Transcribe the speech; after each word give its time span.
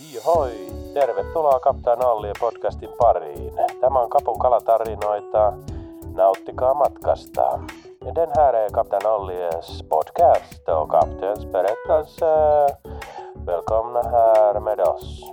Hoi, 0.00 0.52
tervetuloa 0.94 1.60
Kaptaan 1.60 2.04
Allien 2.04 2.34
podcastin 2.40 2.88
pariin. 2.98 3.52
Tämä 3.80 4.00
on 4.00 4.10
Kapun 4.10 4.38
kalatarinoita. 4.38 5.52
Nauttikaa 6.14 6.74
matkasta. 6.74 7.58
Den 8.14 8.28
här 8.36 8.54
är 8.54 8.70
Kapten 8.70 9.06
Ollies 9.06 9.84
podcast 9.88 10.68
och 10.68 10.90
kaptens 10.90 11.46
berättelse. 11.46 12.26
Välkomna 13.46 14.02
här 14.02 14.60
med 14.60 14.80
oss. 14.80 15.24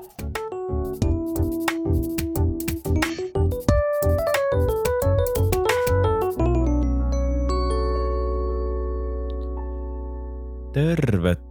Tervetuloa 10.73 11.48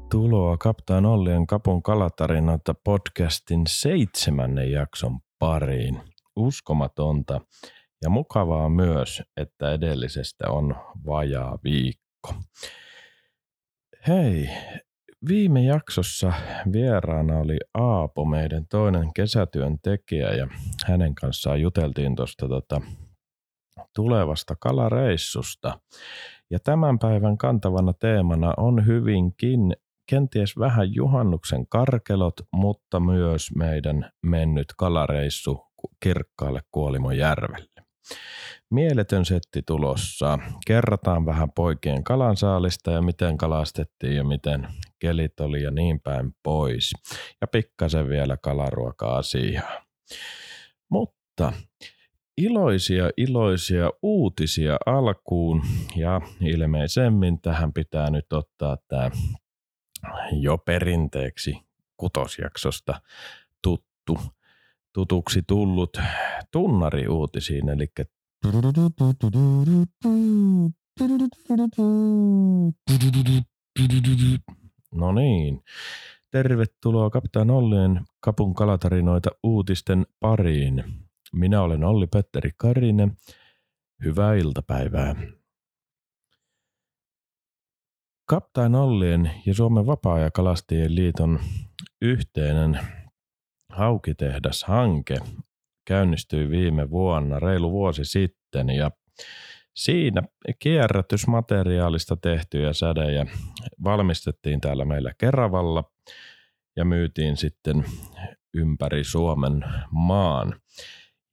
Kaptaan 0.58 1.06
Ollien 1.06 1.46
Kapun 1.46 1.82
kalatarinoita 1.82 2.74
podcastin 2.84 3.62
seitsemännen 3.68 4.72
jakson 4.72 5.18
pariin. 5.38 6.00
Uskomatonta 6.36 7.40
ja 8.02 8.10
mukavaa 8.10 8.68
myös, 8.68 9.22
että 9.36 9.72
edellisestä 9.72 10.50
on 10.50 10.76
vajaa 11.06 11.58
viikko. 11.64 12.34
Hei, 14.08 14.48
viime 15.28 15.64
jaksossa 15.64 16.32
vieraana 16.72 17.38
oli 17.38 17.56
Aapo, 17.74 18.24
meidän 18.24 18.66
toinen 18.66 19.12
kesätyöntekijä 19.14 20.34
ja 20.34 20.48
hänen 20.86 21.14
kanssaan 21.14 21.60
juteltiin 21.60 22.16
tuosta 22.16 22.48
tota, 22.48 22.80
tulevasta 23.94 24.56
kalareissusta. 24.60 25.80
Ja 26.50 26.58
tämän 26.58 26.98
päivän 26.98 27.38
kantavana 27.38 27.92
teemana 27.92 28.54
on 28.56 28.86
hyvinkin 28.86 29.74
kenties 30.08 30.58
vähän 30.58 30.94
juhannuksen 30.94 31.66
karkelot, 31.66 32.34
mutta 32.52 33.00
myös 33.00 33.54
meidän 33.56 34.10
mennyt 34.22 34.66
kalareissu 34.76 35.66
kirkkaalle 36.00 36.60
Kuolimojärvelle. 36.70 37.70
Mieletön 38.70 39.24
setti 39.24 39.62
tulossa. 39.66 40.38
Kerrataan 40.66 41.26
vähän 41.26 41.52
poikien 41.52 42.04
kalansaalista 42.04 42.90
ja 42.90 43.02
miten 43.02 43.38
kalastettiin 43.38 44.16
ja 44.16 44.24
miten 44.24 44.68
kelit 44.98 45.40
oli 45.40 45.62
ja 45.62 45.70
niin 45.70 46.00
päin 46.00 46.32
pois. 46.42 46.92
Ja 47.40 47.46
pikkasen 47.46 48.08
vielä 48.08 48.36
kalaruoka-asiaa. 48.36 49.82
Mutta 50.90 51.52
iloisia, 52.36 53.10
iloisia 53.16 53.90
uutisia 54.02 54.76
alkuun 54.86 55.62
ja 55.96 56.20
ilmeisemmin 56.40 57.40
tähän 57.40 57.72
pitää 57.72 58.10
nyt 58.10 58.32
ottaa 58.32 58.76
tämä 58.88 59.10
jo 60.32 60.58
perinteeksi 60.58 61.68
kutosjaksosta 61.96 63.00
tuttu, 63.62 64.18
tutuksi 64.92 65.42
tullut 65.46 65.98
tunnari 66.52 67.08
uutisiin, 67.08 67.68
eli 67.68 67.86
No 74.94 75.12
niin. 75.12 75.62
Tervetuloa 76.30 77.10
Kapitaan 77.10 77.50
Ollien 77.50 78.00
kapun 78.20 78.54
kalatarinoita 78.54 79.30
uutisten 79.42 80.06
pariin. 80.20 80.84
Minä 81.32 81.62
olen 81.62 81.84
Olli-Petteri 81.84 82.50
Karinen. 82.56 83.16
Hyvää 84.04 84.34
iltapäivää. 84.34 85.14
Kaptain 88.30 88.74
Ollien 88.74 89.30
ja 89.46 89.54
Suomen 89.54 89.86
Vapaa-ajankalastajien 89.86 90.94
liiton 90.94 91.40
yhteinen 92.02 92.80
haukitehdas-hanke 93.68 95.16
käynnistyi 95.84 96.50
viime 96.50 96.90
vuonna, 96.90 97.38
reilu 97.38 97.72
vuosi 97.72 98.04
sitten, 98.04 98.70
ja 98.70 98.90
siinä 99.74 100.22
kierrätysmateriaalista 100.58 102.16
tehtyjä 102.16 102.72
sädejä 102.72 103.26
valmistettiin 103.84 104.60
täällä 104.60 104.84
meillä 104.84 105.12
Keravalla 105.18 105.84
ja 106.76 106.84
myytiin 106.84 107.36
sitten 107.36 107.84
ympäri 108.54 109.04
Suomen 109.04 109.64
maan. 109.90 110.60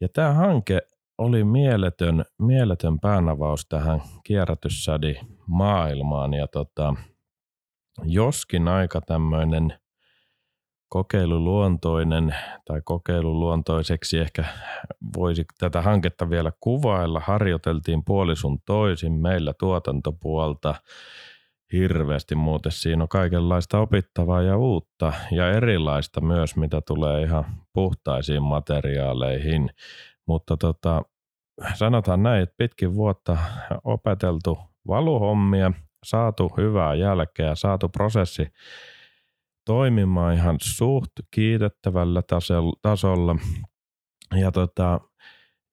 Ja 0.01 0.09
tämä 0.09 0.33
hanke 0.33 0.81
oli 1.17 1.43
mieletön, 1.43 2.25
mieletön 2.39 2.99
päänavaus 2.99 3.65
tähän 3.69 4.01
kierrätyssädi 4.23 5.15
maailmaan 5.47 6.33
ja 6.33 6.47
tota, 6.47 6.95
joskin 8.03 8.67
aika 8.67 9.01
tämmöinen 9.01 9.73
kokeiluluontoinen 10.89 12.35
tai 12.65 12.81
kokeiluluontoiseksi 12.85 14.17
ehkä 14.17 14.45
voisi 15.17 15.45
tätä 15.59 15.81
hanketta 15.81 16.29
vielä 16.29 16.51
kuvailla. 16.59 17.19
Harjoiteltiin 17.19 18.03
puolisun 18.05 18.59
toisin 18.65 19.13
meillä 19.13 19.53
tuotantopuolta 19.59 20.75
hirveästi 21.73 22.35
muuten. 22.35 22.71
Siinä 22.71 23.03
on 23.03 23.09
kaikenlaista 23.09 23.79
opittavaa 23.79 24.41
ja 24.41 24.57
uutta 24.57 25.13
ja 25.31 25.51
erilaista 25.51 26.21
myös, 26.21 26.55
mitä 26.55 26.81
tulee 26.87 27.21
ihan 27.21 27.45
puhtaisiin 27.73 28.43
materiaaleihin. 28.43 29.69
Mutta 30.27 30.57
tota, 30.57 31.01
sanotaan 31.73 32.23
näin, 32.23 32.43
että 32.43 32.55
pitkin 32.57 32.95
vuotta 32.95 33.37
opeteltu 33.83 34.57
valuhommia, 34.87 35.71
saatu 36.05 36.51
hyvää 36.57 36.95
jälkeä, 36.95 37.55
saatu 37.55 37.89
prosessi 37.89 38.47
toimimaan 39.65 40.33
ihan 40.33 40.57
suht 40.61 41.11
kiitettävällä 41.31 42.21
tasolla. 42.81 43.35
Ja 44.35 44.51
tota, 44.51 44.99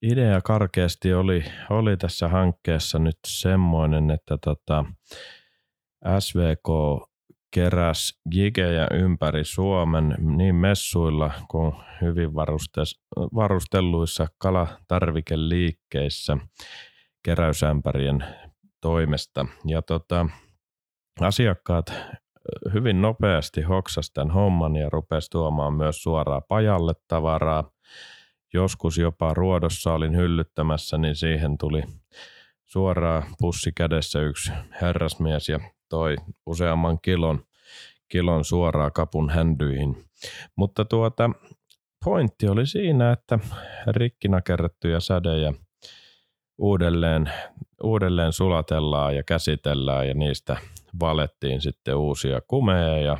idea 0.02 0.40
karkeasti 0.40 1.14
oli, 1.14 1.44
oli 1.70 1.96
tässä 1.96 2.28
hankkeessa 2.28 2.98
nyt 2.98 3.18
semmoinen, 3.26 4.10
että 4.10 4.38
tota, 4.44 4.84
SVK 6.18 6.68
keräs 7.54 8.20
gigejä 8.30 8.86
ympäri 8.92 9.44
Suomen 9.44 10.14
niin 10.18 10.54
messuilla 10.54 11.30
kuin 11.48 11.72
hyvin 12.00 12.34
varustelluissa 13.34 14.26
kalatarvikeliikkeissä 14.38 16.36
keräysämpärien 17.22 18.24
toimesta. 18.80 19.46
Ja 19.66 19.82
tota, 19.82 20.26
asiakkaat 21.20 21.92
hyvin 22.74 23.02
nopeasti 23.02 23.62
hoksas 23.62 24.10
tämän 24.10 24.30
homman 24.30 24.76
ja 24.76 24.90
rupesi 24.90 25.30
tuomaan 25.30 25.74
myös 25.74 26.02
suoraan 26.02 26.42
pajalle 26.48 26.94
tavaraa. 27.08 27.70
Joskus 28.54 28.98
jopa 28.98 29.34
ruodossa 29.34 29.92
olin 29.92 30.16
hyllyttämässä, 30.16 30.98
niin 30.98 31.16
siihen 31.16 31.58
tuli 31.58 31.82
suoraan 32.64 33.22
pussi 33.38 33.72
kädessä 33.72 34.20
yksi 34.20 34.52
herrasmies 34.80 35.48
ja 35.48 35.60
toi 35.92 36.16
useamman 36.46 36.98
kilon, 37.02 37.44
kilon 38.08 38.44
suoraan 38.44 38.92
kapun 38.92 39.30
händyihin. 39.30 40.04
Mutta 40.56 40.84
tuota, 40.84 41.30
pointti 42.04 42.48
oli 42.48 42.66
siinä, 42.66 43.12
että 43.12 43.38
rikkinä 43.86 44.40
kerrettyjä 44.40 45.00
sädejä 45.00 45.52
uudelleen, 46.58 47.32
uudelleen 47.82 48.32
sulatellaan 48.32 49.16
ja 49.16 49.22
käsitellään 49.22 50.08
ja 50.08 50.14
niistä 50.14 50.56
valettiin 51.00 51.60
sitten 51.60 51.96
uusia 51.96 52.40
kumeja 52.48 52.98
ja 52.98 53.18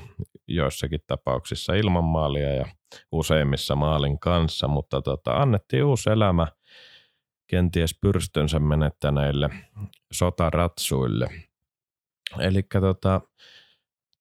joissakin 0.49 1.01
tapauksissa 1.07 1.75
ilman 1.75 2.05
maalia 2.05 2.55
ja 2.55 2.67
useimmissa 3.13 3.77
maalin 3.77 4.19
kanssa, 4.19 4.69
mutta 4.69 5.03
tota, 5.03 5.33
annettiin 5.33 5.85
uusi 5.85 6.11
elämä 6.11 6.47
kenties 7.47 7.99
pyrstönsä 8.01 8.59
menettäneille 8.59 9.51
sotaratsuille. 10.13 11.52
Eli 12.39 12.63
tota, 12.81 13.21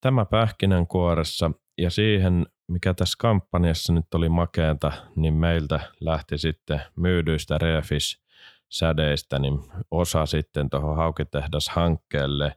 tämä 0.01 0.25
pähkinänkuoressa 0.25 1.51
ja 1.77 1.89
siihen, 1.89 2.45
mikä 2.67 2.93
tässä 2.93 3.15
kampanjassa 3.19 3.93
nyt 3.93 4.13
oli 4.13 4.29
makeata, 4.29 4.91
niin 5.15 5.33
meiltä 5.33 5.79
lähti 5.99 6.37
sitten 6.37 6.81
myydyistä 6.95 7.57
refis 7.57 8.23
sädeistä, 8.69 9.39
niin 9.39 9.59
osa 9.91 10.25
sitten 10.25 10.69
tuohon 10.69 10.97
haukitehdas-hankkeelle. 10.97 12.55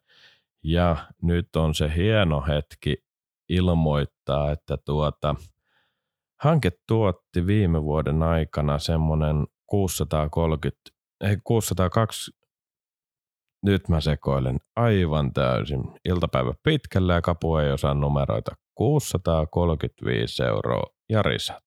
Ja 0.63 0.97
nyt 1.23 1.57
on 1.57 1.75
se 1.75 1.95
hieno 1.97 2.45
hetki 2.49 3.05
ilmoittaa, 3.49 4.53
että 4.53 4.77
tuota, 4.85 5.35
hanke 6.43 6.71
tuotti 6.87 7.47
viime 7.47 7.83
vuoden 7.83 8.23
aikana 8.23 8.79
semmoinen 8.79 9.47
630, 9.67 10.91
ei 11.21 11.37
620, 11.45 12.44
nyt 13.65 13.89
mä 13.89 14.01
sekoilen 14.01 14.59
aivan 14.77 15.33
täysin. 15.33 15.81
Iltapäivä 16.05 16.53
pitkällä 16.63 17.15
ja 17.15 17.23
kapu 17.23 17.57
ei 17.57 17.73
osaa 17.73 17.95
numeroita. 17.95 18.57
635 18.75 20.43
euroa 20.43 20.95
ja 21.09 21.23
risat. 21.23 21.65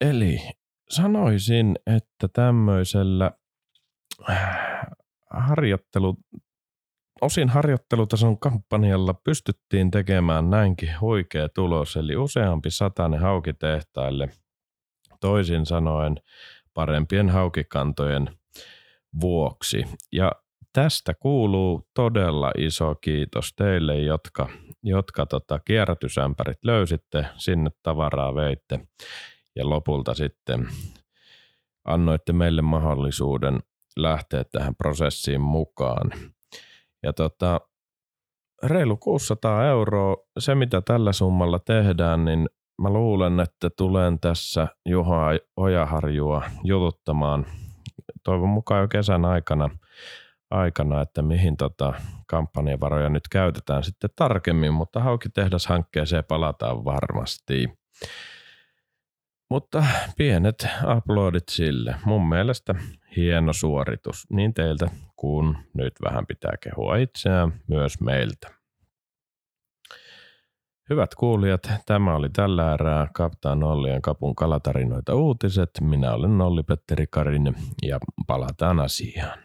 Eli 0.00 0.38
sanoisin, 0.90 1.78
että 1.86 2.28
tämmöisellä 2.28 3.30
äh, 4.30 4.86
harjoittelu 5.30 6.16
osin 7.20 7.48
harjoittelutason 7.48 8.38
kampanjalla 8.38 9.14
pystyttiin 9.14 9.90
tekemään 9.90 10.50
näinkin 10.50 11.00
huikea 11.00 11.48
tulos, 11.48 11.96
eli 11.96 12.16
useampi 12.16 12.70
satainen 12.70 13.20
haukitehtaille, 13.20 14.28
toisin 15.20 15.66
sanoen 15.66 16.16
parempien 16.74 17.30
haukikantojen 17.30 18.30
vuoksi. 19.20 19.84
Ja 20.12 20.32
tästä 20.72 21.14
kuuluu 21.14 21.88
todella 21.94 22.50
iso 22.58 22.94
kiitos 22.94 23.52
teille, 23.56 23.98
jotka, 23.98 24.48
jotka 24.82 25.26
tota 25.26 25.58
kierrätysämpärit 25.58 26.64
löysitte, 26.64 27.26
sinne 27.36 27.70
tavaraa 27.82 28.34
veitte 28.34 28.80
ja 29.56 29.70
lopulta 29.70 30.14
sitten 30.14 30.68
annoitte 31.84 32.32
meille 32.32 32.62
mahdollisuuden 32.62 33.58
lähteä 33.96 34.44
tähän 34.44 34.74
prosessiin 34.74 35.40
mukaan. 35.40 36.12
Ja 37.02 37.12
tota, 37.12 37.60
reilu 38.62 38.96
600 38.96 39.66
euroa, 39.66 40.16
se 40.38 40.54
mitä 40.54 40.80
tällä 40.80 41.12
summalla 41.12 41.58
tehdään, 41.58 42.24
niin 42.24 42.48
mä 42.82 42.90
luulen, 42.90 43.40
että 43.40 43.70
tulen 43.70 44.20
tässä 44.20 44.68
Juha 44.88 45.26
Ojaharjua 45.56 46.42
jututtamaan 46.64 47.46
toivon 48.22 48.48
mukaan 48.48 48.80
jo 48.80 48.88
kesän 48.88 49.24
aikana, 49.24 49.70
aikana 50.50 51.02
että 51.02 51.22
mihin 51.22 51.56
tota 51.56 51.92
kampanjavaroja 52.26 53.08
nyt 53.08 53.28
käytetään 53.28 53.84
sitten 53.84 54.10
tarkemmin, 54.16 54.74
mutta 54.74 55.00
Haukitehdas-hankkeeseen 55.00 56.24
palataan 56.28 56.84
varmasti. 56.84 57.78
Mutta 59.50 59.84
pienet 60.16 60.66
uploadit 60.96 61.48
sille. 61.50 61.94
Mun 62.04 62.28
mielestä 62.28 62.74
hieno 63.16 63.52
suoritus 63.52 64.26
niin 64.30 64.54
teiltä 64.54 64.90
kuin 65.16 65.56
nyt 65.74 65.92
vähän 66.04 66.26
pitää 66.26 66.52
kehua 66.60 66.96
itseään 66.96 67.52
myös 67.68 68.00
meiltä. 68.00 68.53
Hyvät 70.90 71.14
kuulijat, 71.14 71.62
tämä 71.86 72.14
oli 72.14 72.28
tällä 72.30 72.74
erää 72.74 73.08
Kaptaan 73.14 73.62
Ollien 73.62 74.02
kapun 74.02 74.34
kalatarinoita 74.34 75.14
uutiset. 75.14 75.70
Minä 75.80 76.12
olen 76.12 76.40
Olli 76.40 76.62
Petteri 76.62 77.06
Karin 77.06 77.54
ja 77.82 77.98
palataan 78.26 78.80
asiaan. 78.80 79.38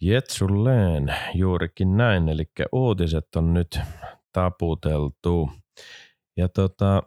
Jetsulleen 0.00 1.14
juurikin 1.34 1.96
näin, 1.96 2.28
eli 2.28 2.44
uutiset 2.72 3.36
on 3.36 3.54
nyt 3.54 3.80
taputeltu. 4.32 5.50
Ja 6.36 6.48
tota, 6.48 7.02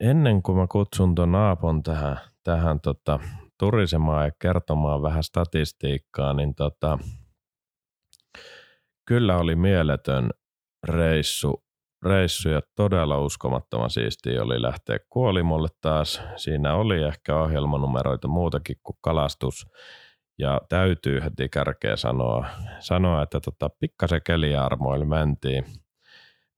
ennen 0.00 0.42
kuin 0.42 0.58
mä 0.58 0.66
kutsun 0.66 1.14
ton 1.14 1.34
Aapon 1.34 1.82
tähän, 1.82 2.18
tähän 2.42 2.80
tota, 2.80 3.18
turisemaan 3.58 4.24
ja 4.24 4.30
kertomaan 4.38 5.02
vähän 5.02 5.22
statistiikkaa, 5.22 6.32
niin 6.32 6.54
tota, 6.54 6.98
kyllä 9.06 9.38
oli 9.38 9.56
mieletön 9.56 10.30
reissu, 10.88 11.64
reissu 12.04 12.48
ja 12.48 12.60
todella 12.74 13.18
uskomattoman 13.18 13.90
siistiä 13.90 14.42
oli 14.42 14.62
lähteä 14.62 14.98
kuolimolle 15.10 15.68
taas. 15.80 16.22
Siinä 16.36 16.74
oli 16.74 17.02
ehkä 17.02 17.36
ohjelmanumeroita 17.36 18.28
muutakin 18.28 18.76
kuin 18.82 18.96
kalastus. 19.00 19.66
Ja 20.38 20.60
täytyy 20.68 21.20
heti 21.20 21.48
kärkeä 21.48 21.96
sanoa, 21.96 22.46
sanoa 22.78 23.22
että 23.22 23.40
tota, 23.40 23.70
pikkasen 23.80 24.20
keliarmoille 24.24 25.04
mentiin– 25.04 25.64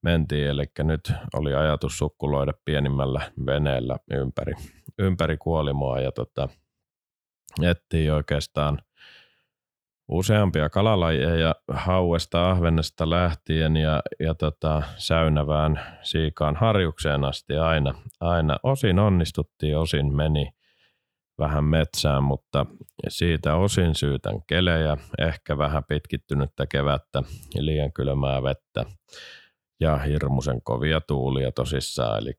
mentiin, 0.02 0.46
eli 0.46 0.64
nyt 0.78 1.12
oli 1.34 1.54
ajatus 1.54 1.98
sukkuloida 1.98 2.52
pienimmällä 2.64 3.32
veneellä 3.46 3.96
ympäri, 4.10 4.52
ympäri 4.98 5.36
kuolimoa 5.36 6.00
ja 6.00 6.12
tota, 6.12 6.48
ettiin 7.62 8.12
oikeastaan 8.12 8.78
useampia 10.08 10.70
kalalajeja 10.70 11.54
hauesta, 11.68 12.50
ahvennesta 12.50 13.10
lähtien 13.10 13.76
ja, 13.76 14.02
ja 14.20 14.34
tota, 14.34 14.82
säynävään 14.96 15.80
siikaan 16.02 16.56
harjukseen 16.56 17.24
asti 17.24 17.56
aina, 17.56 17.94
aina. 18.20 18.56
Osin 18.62 18.98
onnistuttiin, 18.98 19.78
osin 19.78 20.16
meni 20.16 20.50
vähän 21.38 21.64
metsään, 21.64 22.22
mutta 22.22 22.66
siitä 23.08 23.54
osin 23.54 23.94
syytän 23.94 24.42
kelejä, 24.46 24.96
ehkä 25.18 25.58
vähän 25.58 25.84
pitkittynyttä 25.88 26.66
kevättä 26.66 27.22
ja 27.54 27.64
liian 27.64 27.92
kylmää 27.92 28.42
vettä 28.42 28.84
ja 29.80 29.98
hirmuisen 29.98 30.62
kovia 30.62 31.00
tuulia 31.00 31.52
tosissaan, 31.52 32.18
eli 32.18 32.32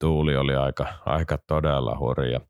tuuli 0.00 0.36
oli 0.36 0.56
aika, 0.56 0.86
aika 1.06 1.38
todella 1.46 1.98
hurja 1.98 2.40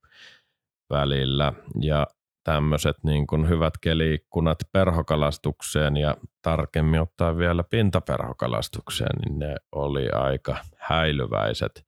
välillä 0.91 1.53
ja 1.81 2.07
tämmöiset 2.45 2.97
niin 3.03 3.27
kuin 3.27 3.49
hyvät 3.49 3.75
keliikkunat 3.81 4.59
perhokalastukseen 4.73 5.97
ja 5.97 6.17
tarkemmin 6.43 7.01
ottaen 7.01 7.39
vielä 7.39 7.65
pintaperhokalastukseen, 7.65 9.19
niin 9.25 9.39
ne 9.39 9.57
oli 9.73 10.11
aika 10.11 10.57
häilyväiset. 10.77 11.87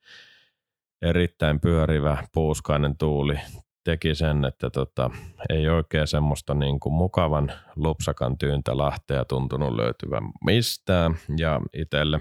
Erittäin 1.03 1.61
pyörivä 1.61 2.25
puuskainen 2.33 2.97
tuuli 2.97 3.39
teki 3.85 4.15
sen, 4.15 4.45
että 4.45 4.71
tota, 4.71 5.11
ei 5.51 5.69
oikein 5.69 6.07
semmoista 6.07 6.55
niin 6.55 6.81
kuin 6.81 6.93
mukavan 6.93 7.53
lupsakan 7.77 8.39
tyyntä 8.39 8.79
lähteä 8.79 9.25
tuntunut 9.25 9.77
löytyvän 9.77 10.23
mistään. 10.45 11.17
Ja 11.37 11.61
itselle 11.73 12.21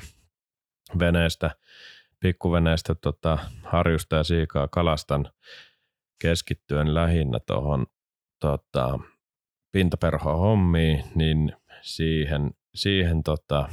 veneestä, 0.99 1.51
pikkuveneestä 2.19 2.95
tota, 2.95 3.37
harjusta 3.63 4.15
ja 4.15 4.23
siikaa 4.23 4.67
kalastan 4.67 5.29
keskittyen 6.21 6.93
lähinnä 6.93 7.39
tuohon 7.39 7.85
tota, 8.41 8.99
pintaperho-hommiin, 9.71 11.03
niin 11.15 11.55
siihen, 11.81 12.51
siihen 12.75 13.23
tota, 13.23 13.69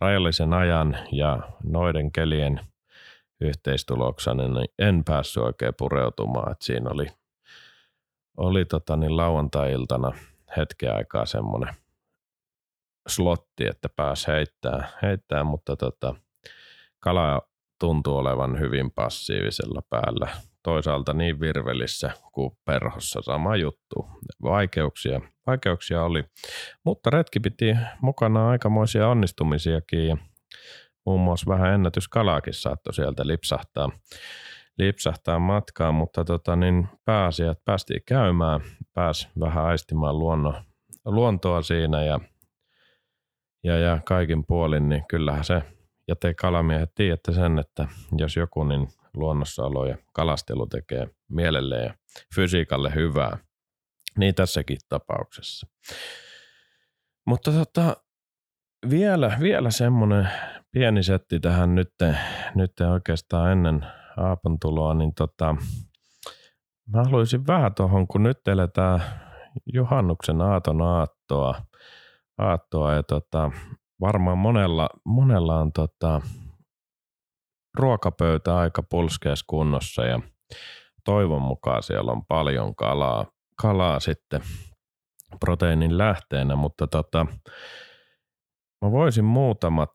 rajallisen 0.00 0.52
ajan 0.52 0.98
ja 1.12 1.38
noiden 1.64 2.12
kelien– 2.12 2.60
yhteistuloksena, 3.40 4.48
niin 4.48 4.68
en 4.78 5.04
päässyt 5.04 5.42
oikein 5.42 5.74
pureutumaan. 5.78 6.52
että 6.52 6.64
siinä 6.64 6.90
oli, 6.90 7.06
oli 8.36 8.64
tota 8.64 8.96
niin 8.96 9.16
lauantai-iltana 9.16 10.12
hetken 10.56 10.94
aikaa 10.94 11.26
semmoinen 11.26 11.74
slotti, 13.08 13.66
että 13.66 13.88
pääsi 13.88 14.26
heittää, 14.26 14.88
heittää 15.02 15.44
mutta 15.44 15.76
tota, 15.76 16.14
kala 17.00 17.42
tuntuu 17.80 18.16
olevan 18.16 18.60
hyvin 18.60 18.90
passiivisella 18.90 19.82
päällä. 19.90 20.28
Toisaalta 20.66 21.12
niin 21.12 21.40
virvelissä 21.40 22.10
kuin 22.32 22.50
perhossa. 22.64 23.22
Sama 23.22 23.56
juttu. 23.56 24.06
Vaikeuksia, 24.42 25.20
vaikeuksia 25.46 26.02
oli, 26.02 26.24
mutta 26.84 27.10
retki 27.10 27.40
piti 27.40 27.76
mukana 28.00 28.48
aikamoisia 28.48 29.08
onnistumisiakin 29.08 30.08
ja 30.08 30.16
muun 31.06 31.20
muassa 31.20 31.50
vähän 31.50 31.74
ennätyskalaakin 31.74 32.54
saattoi 32.54 32.94
sieltä 32.94 33.26
lipsahtaa, 33.26 33.90
lipsahtaa 34.78 35.38
matkaan, 35.38 35.94
mutta 35.94 36.24
tota, 36.24 36.56
niin 36.56 36.88
pääasiat 37.04 37.64
päästiin 37.64 38.02
käymään, 38.06 38.60
pääsi 38.94 39.28
vähän 39.40 39.64
aistimaan 39.64 40.18
luonno, 40.18 40.54
luontoa 41.04 41.62
siinä 41.62 42.04
ja, 42.04 42.20
ja, 43.64 43.78
ja 43.78 43.98
kaikin 44.04 44.46
puolin, 44.46 44.88
niin 44.88 45.04
kyllähän 45.08 45.44
se, 45.44 45.62
ja 46.08 46.16
te 46.16 46.34
kalamiehet 46.34 46.94
tiedätte 46.94 47.32
sen, 47.32 47.58
että 47.58 47.88
jos 48.18 48.36
joku, 48.36 48.64
niin 48.64 48.88
luonnossaolo 49.16 49.86
ja 49.86 49.96
kalastelu 50.12 50.66
tekee 50.66 51.08
mielelle 51.28 51.82
ja 51.82 51.94
fysiikalle 52.34 52.94
hyvää, 52.94 53.38
niin 54.18 54.34
tässäkin 54.34 54.78
tapauksessa. 54.88 55.66
Mutta 57.26 57.52
tota, 57.52 57.96
vielä, 58.90 59.36
vielä 59.40 59.70
semmoinen 59.70 60.28
pieni 60.72 61.02
setti 61.02 61.40
tähän 61.40 61.74
nyt, 61.74 61.92
nyt 62.54 62.80
oikeastaan 62.80 63.52
ennen 63.52 63.86
Aapon 64.16 64.58
tuloa, 64.60 64.94
niin 64.94 65.14
tota, 65.14 65.56
mä 66.92 67.04
haluaisin 67.04 67.46
vähän 67.46 67.74
tuohon, 67.74 68.06
kun 68.06 68.22
nyt 68.22 68.48
eletään 68.48 69.02
juhannuksen 69.74 70.40
aaton 70.40 70.82
aattoa, 70.82 71.62
aattoa 72.38 72.94
ja 72.94 73.02
tota, 73.02 73.50
varmaan 74.00 74.38
monella, 74.38 74.88
monella 75.04 75.58
on 75.60 75.72
tota, 75.72 76.20
ruokapöytä 77.76 78.56
aika 78.56 78.82
pulskeessa 78.82 79.44
kunnossa 79.48 80.04
ja 80.04 80.20
toivon 81.04 81.42
mukaan 81.42 81.82
siellä 81.82 82.12
on 82.12 82.26
paljon 82.26 82.76
kalaa, 82.76 83.26
kalaa 83.62 84.00
sitten 84.00 84.40
proteiinin 85.40 85.98
lähteenä, 85.98 86.56
mutta 86.56 86.86
tota, 86.86 87.26
mä 88.84 88.90
voisin 88.90 89.24
muutamat 89.24 89.90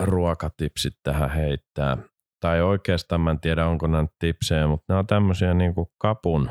ruokatipsit 0.00 0.94
tähän 1.02 1.30
heittää. 1.30 1.96
Tai 2.40 2.62
oikeastaan 2.62 3.20
mä 3.20 3.30
en 3.30 3.40
tiedä, 3.40 3.66
onko 3.66 3.86
nämä 3.86 4.06
tipsejä, 4.18 4.66
mutta 4.66 4.84
nämä 4.88 4.98
on 4.98 5.06
tämmöisiä 5.06 5.54
niin 5.54 5.74
kuin 5.74 5.86
kapun 5.98 6.50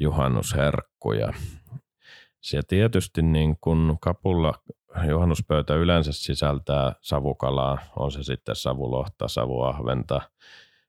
juhannusherkkuja. 0.00 1.32
Se 2.42 2.60
tietysti 2.68 3.22
niin 3.22 3.56
kuin 3.60 3.98
kapulla 4.00 4.54
juhannuspöytä 5.08 5.74
yleensä 5.74 6.12
sisältää 6.12 6.92
savukalaa, 7.00 7.78
on 7.96 8.12
se 8.12 8.22
sitten 8.22 8.56
savulohta, 8.56 9.28
savuahventa, 9.28 10.20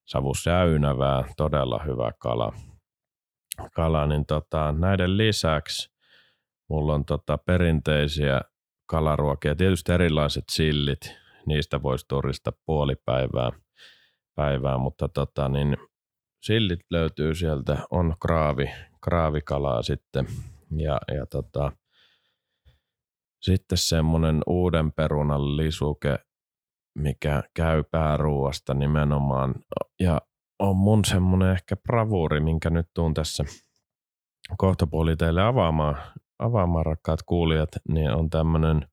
savusäynävää, 0.05 1.23
todella 1.37 1.79
hyvä 1.85 2.11
kala. 2.19 2.53
kala, 3.73 4.07
niin 4.07 4.25
tota, 4.25 4.71
näiden 4.71 5.17
lisäksi 5.17 5.91
mulla 6.69 6.93
on 6.93 7.05
tota 7.05 7.37
perinteisiä 7.37 8.41
kalaruokia, 8.85 9.55
tietysti 9.55 9.91
erilaiset 9.91 10.43
sillit, 10.51 11.15
niistä 11.45 11.83
voisi 11.83 12.05
turista 12.07 12.51
puoli 12.65 12.95
päivää, 13.05 13.51
päivää 14.35 14.77
mutta 14.77 15.09
tota, 15.09 15.49
niin 15.49 15.77
sillit 16.41 16.79
löytyy 16.89 17.35
sieltä, 17.35 17.77
on 17.91 18.15
kraavi, 18.21 18.71
kraavikalaa 19.03 19.81
sitten 19.81 20.27
ja, 20.75 20.97
ja 21.15 21.25
tota, 21.25 21.71
sitten 23.41 23.77
semmoinen 23.77 24.41
uuden 24.47 24.91
perunan 24.91 25.57
lisuke, 25.57 26.19
mikä 26.95 27.43
käy 27.53 27.83
pääruuasta 27.91 28.73
nimenomaan. 28.73 29.55
Ja 29.99 30.21
on 30.59 30.75
mun 30.75 31.05
semmoinen 31.05 31.51
ehkä 31.51 31.75
bravuuri, 31.75 32.39
minkä 32.39 32.69
nyt 32.69 32.87
tuun 32.93 33.13
tässä 33.13 33.43
kohtapuoli 34.57 35.15
teille 35.15 35.43
avaamaan, 35.43 35.95
avaamaan 36.39 36.85
rakkaat 36.85 37.23
kuulijat, 37.23 37.69
niin 37.89 38.11
on 38.11 38.29
tämmöinen 38.29 38.87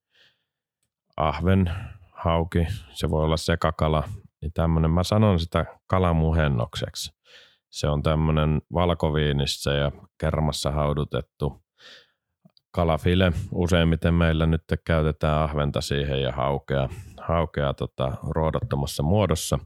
ahven, 1.17 1.71
hauki, 2.11 2.67
se 2.91 3.09
voi 3.09 3.23
olla 3.23 3.37
sekakala, 3.37 4.03
niin 4.41 4.51
tämmöinen, 4.53 4.91
mä 4.91 5.03
sanon 5.03 5.39
sitä 5.39 5.65
kalamuhennokseksi. 5.87 7.11
Se 7.69 7.87
on 7.87 8.03
tämmöinen 8.03 8.61
valkoviinissä 8.73 9.73
ja 9.73 9.91
kermassa 10.19 10.71
haudutettu 10.71 11.63
kalafile. 12.71 13.31
Useimmiten 13.51 14.13
meillä 14.13 14.45
nyt 14.45 14.63
käytetään 14.85 15.43
ahventa 15.43 15.81
siihen 15.81 16.21
ja 16.21 16.31
haukea, 16.31 16.89
haukea 17.21 17.73
tota, 17.73 18.11
ruodottomassa 18.29 19.03
muodossa. 19.03 19.59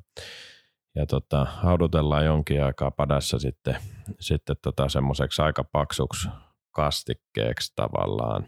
Ja 0.96 1.06
tota, 1.06 1.46
haudutellaan 1.46 2.26
jonkin 2.26 2.64
aikaa 2.64 2.92
padassa 2.92 3.40
sitten, 3.40 3.78
sitten 4.20 4.56
tota, 4.62 4.90
semmoiseksi 4.90 5.42
aika 5.42 5.64
paksuksi 5.64 6.30
kastikkeeksi 6.72 7.74
tavallaan. 7.76 8.48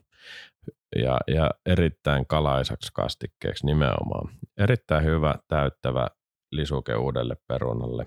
Ja, 0.95 1.17
ja 1.27 1.49
erittäin 1.65 2.27
kalaisaksi 2.27 2.91
kastikkeeksi 2.93 3.65
nimenomaan. 3.65 4.29
Erittäin 4.57 5.03
hyvä 5.03 5.35
täyttävä 5.47 6.07
lisuke 6.51 6.95
uudelle 6.95 7.37
perunalle. 7.47 8.05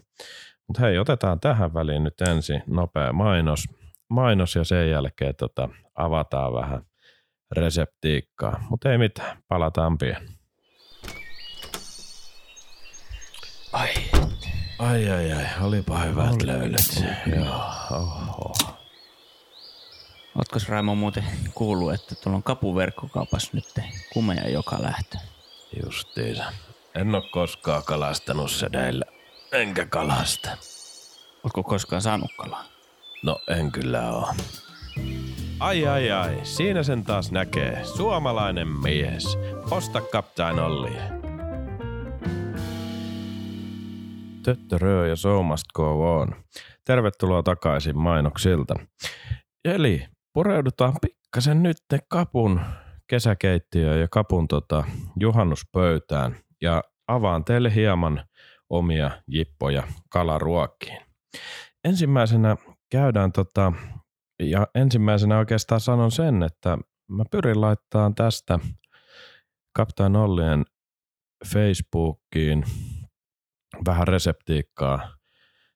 Mutta 0.67 0.83
hei, 0.83 0.99
otetaan 0.99 1.41
tähän 1.41 1.75
väliin 1.75 2.05
nyt 2.05 2.21
ensin 2.21 2.63
nopea 2.67 3.13
mainos 3.13 3.65
mainos 4.09 4.55
ja 4.55 4.65
sen 4.65 4.91
jälkeen 4.91 5.35
tota, 5.37 5.69
avataan 5.95 6.55
vähän 6.55 6.83
reseptiikkaa. 7.53 8.67
Mutta 8.71 8.93
ei 8.93 8.99
mitään, 8.99 9.43
palataan 9.49 9.99
pian. 9.99 10.29
Ai. 13.73 13.89
Ai 14.79 15.11
ai 15.11 15.33
ai, 15.33 15.45
olipa 15.61 15.99
hyvät 15.99 16.43
löydöt. 16.43 17.05
Joo, 17.37 17.61
oho. 17.91 18.55
Ootko 20.35 20.59
Raimo 20.69 20.95
muuten 20.95 21.25
kuullut, 21.55 21.93
että 21.95 22.15
tuolla 22.15 22.37
on 22.37 22.43
kapuverkkokaupas 22.43 23.53
nyt 23.53 23.65
kumea 24.13 24.49
joka 24.49 24.83
lähtö? 24.83 25.19
Justiinsa. 25.85 26.53
En 26.95 27.15
ole 27.15 27.31
koskaan 27.31 27.83
kalastanut 27.85 28.51
sedäillä, 28.51 29.05
enkä 29.53 29.87
kalasta. 29.87 30.51
Ootko 31.45 31.63
koskaan 31.63 32.03
saanut 32.03 32.31
kalaa? 32.39 32.65
No 33.23 33.41
en 33.49 33.73
kyllä 33.73 34.13
oo. 34.13 34.29
Ai 35.61 35.87
ai 35.87 36.11
ai, 36.11 36.41
siinä 36.43 36.83
sen 36.83 37.05
taas 37.05 37.33
näkee. 37.33 37.85
Suomalainen 37.85 38.69
mies. 38.69 39.39
Osta 39.71 40.01
Captain 40.01 40.59
Olli. 40.59 40.93
Töttörö 44.43 45.09
ja 45.09 45.17
so 45.17 45.43
must 45.43 45.67
go 45.75 46.19
on. 46.19 46.35
Tervetuloa 46.85 47.43
takaisin 47.43 47.97
mainoksilta. 47.99 48.75
Eli 49.65 50.07
pureudutaan 50.33 50.95
pikkasen 51.01 51.63
nyt 51.63 51.77
kapun 52.09 52.61
kesäkeittiöön 53.07 54.01
ja 54.01 54.09
kapun 54.09 54.49
tota, 54.49 54.85
juhannuspöytään 55.21 56.37
ja 56.61 56.83
avaan 57.09 57.45
teille 57.45 57.75
hieman 57.75 58.25
omia 58.71 59.11
jippoja 59.29 59.83
kalaruokkiin. 60.09 60.99
Ensimmäisenä 61.85 62.57
käydään 62.91 63.33
tota, 63.33 63.73
ja 64.43 64.67
ensimmäisenä 64.75 65.39
oikeastaan 65.39 65.81
sanon 65.81 66.11
sen, 66.11 66.43
että 66.43 66.79
mä 67.09 67.25
pyrin 67.31 67.61
laittamaan 67.61 68.15
tästä 68.15 68.59
Kaptain 69.77 70.17
Ollien 70.17 70.65
Facebookiin 71.47 72.65
vähän 73.87 74.09
reseptiikkaa. 74.09 75.19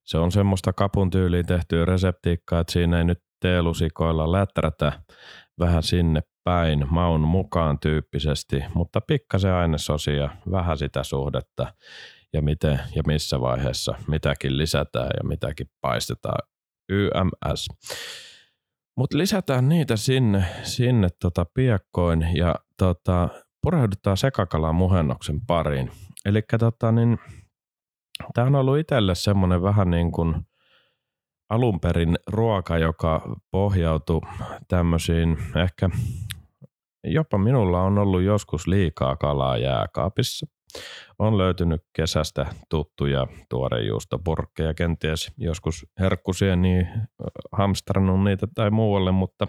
Se 0.04 0.18
on 0.18 0.32
semmoista 0.32 0.72
kapun 0.72 1.10
tyyliin 1.10 1.46
tehtyä 1.46 1.84
reseptiikkaa, 1.84 2.60
että 2.60 2.72
siinä 2.72 2.98
ei 2.98 3.04
nyt 3.04 3.22
teelusikoilla 3.40 4.32
läträtä 4.32 5.02
vähän 5.58 5.82
sinne 5.82 6.20
päin 6.44 6.86
maun 6.90 7.20
mukaan 7.20 7.78
tyyppisesti, 7.78 8.64
mutta 8.74 9.00
pikkasen 9.00 9.52
ainesosia, 9.52 10.30
vähän 10.50 10.78
sitä 10.78 11.02
suhdetta 11.02 11.74
ja 12.32 12.42
miten 12.42 12.80
ja 12.94 13.02
missä 13.06 13.40
vaiheessa 13.40 13.94
mitäkin 14.08 14.58
lisätään 14.58 15.10
ja 15.22 15.28
mitäkin 15.28 15.66
paistetaan 15.80 16.51
YMS. 16.92 17.68
Mutta 18.96 19.18
lisätään 19.18 19.68
niitä 19.68 19.96
sinne, 19.96 20.44
sinne 20.62 21.08
tota 21.20 21.46
piakkoin 21.54 22.28
ja 22.34 22.54
tota, 22.78 23.28
purehdutaan 23.62 24.16
sekakalan 24.16 24.74
muhennoksen 24.74 25.40
pariin. 25.46 25.90
Eli 26.24 26.42
tota, 26.60 26.92
niin, 26.92 27.18
tämä 28.34 28.46
on 28.46 28.54
ollut 28.54 28.78
itselle 28.78 29.14
semmoinen 29.14 29.62
vähän 29.62 29.90
niin 29.90 30.12
kuin 30.12 30.34
alun 31.50 31.80
perin 31.80 32.18
ruoka, 32.26 32.78
joka 32.78 33.36
pohjautui 33.50 34.20
tämmöisiin 34.68 35.38
ehkä 35.56 35.90
jopa 37.04 37.38
minulla 37.38 37.82
on 37.82 37.98
ollut 37.98 38.22
joskus 38.22 38.66
liikaa 38.66 39.16
kalaa 39.16 39.58
jääkaapissa. 39.58 40.46
On 41.18 41.38
löytynyt 41.38 41.82
kesästä 41.92 42.46
tuttuja 42.68 43.26
tuorejuustopurkkeja, 43.48 44.74
kenties 44.74 45.32
joskus 45.38 45.86
herkkusia 46.00 46.56
niin 46.56 46.88
hamstrannut 47.52 48.24
niitä 48.24 48.46
tai 48.54 48.70
muualle, 48.70 49.12
mutta 49.12 49.46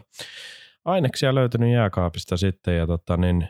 aineksia 0.86 1.36
löytynyt 1.36 1.74
jääkaapista 1.74 2.38
sitten 2.38 2.78
ja 2.78 2.88
tota 2.88 3.18
niin, 3.18 3.50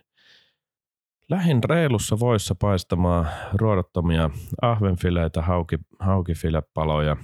lähin 1.29 1.63
reilussa 1.63 2.19
voissa 2.19 2.55
paistamaan 2.55 3.27
ruodottomia 3.53 4.29
ahvenfileitä, 4.61 5.41
hauki, 5.41 5.77
haukifilepaloja 5.99 7.17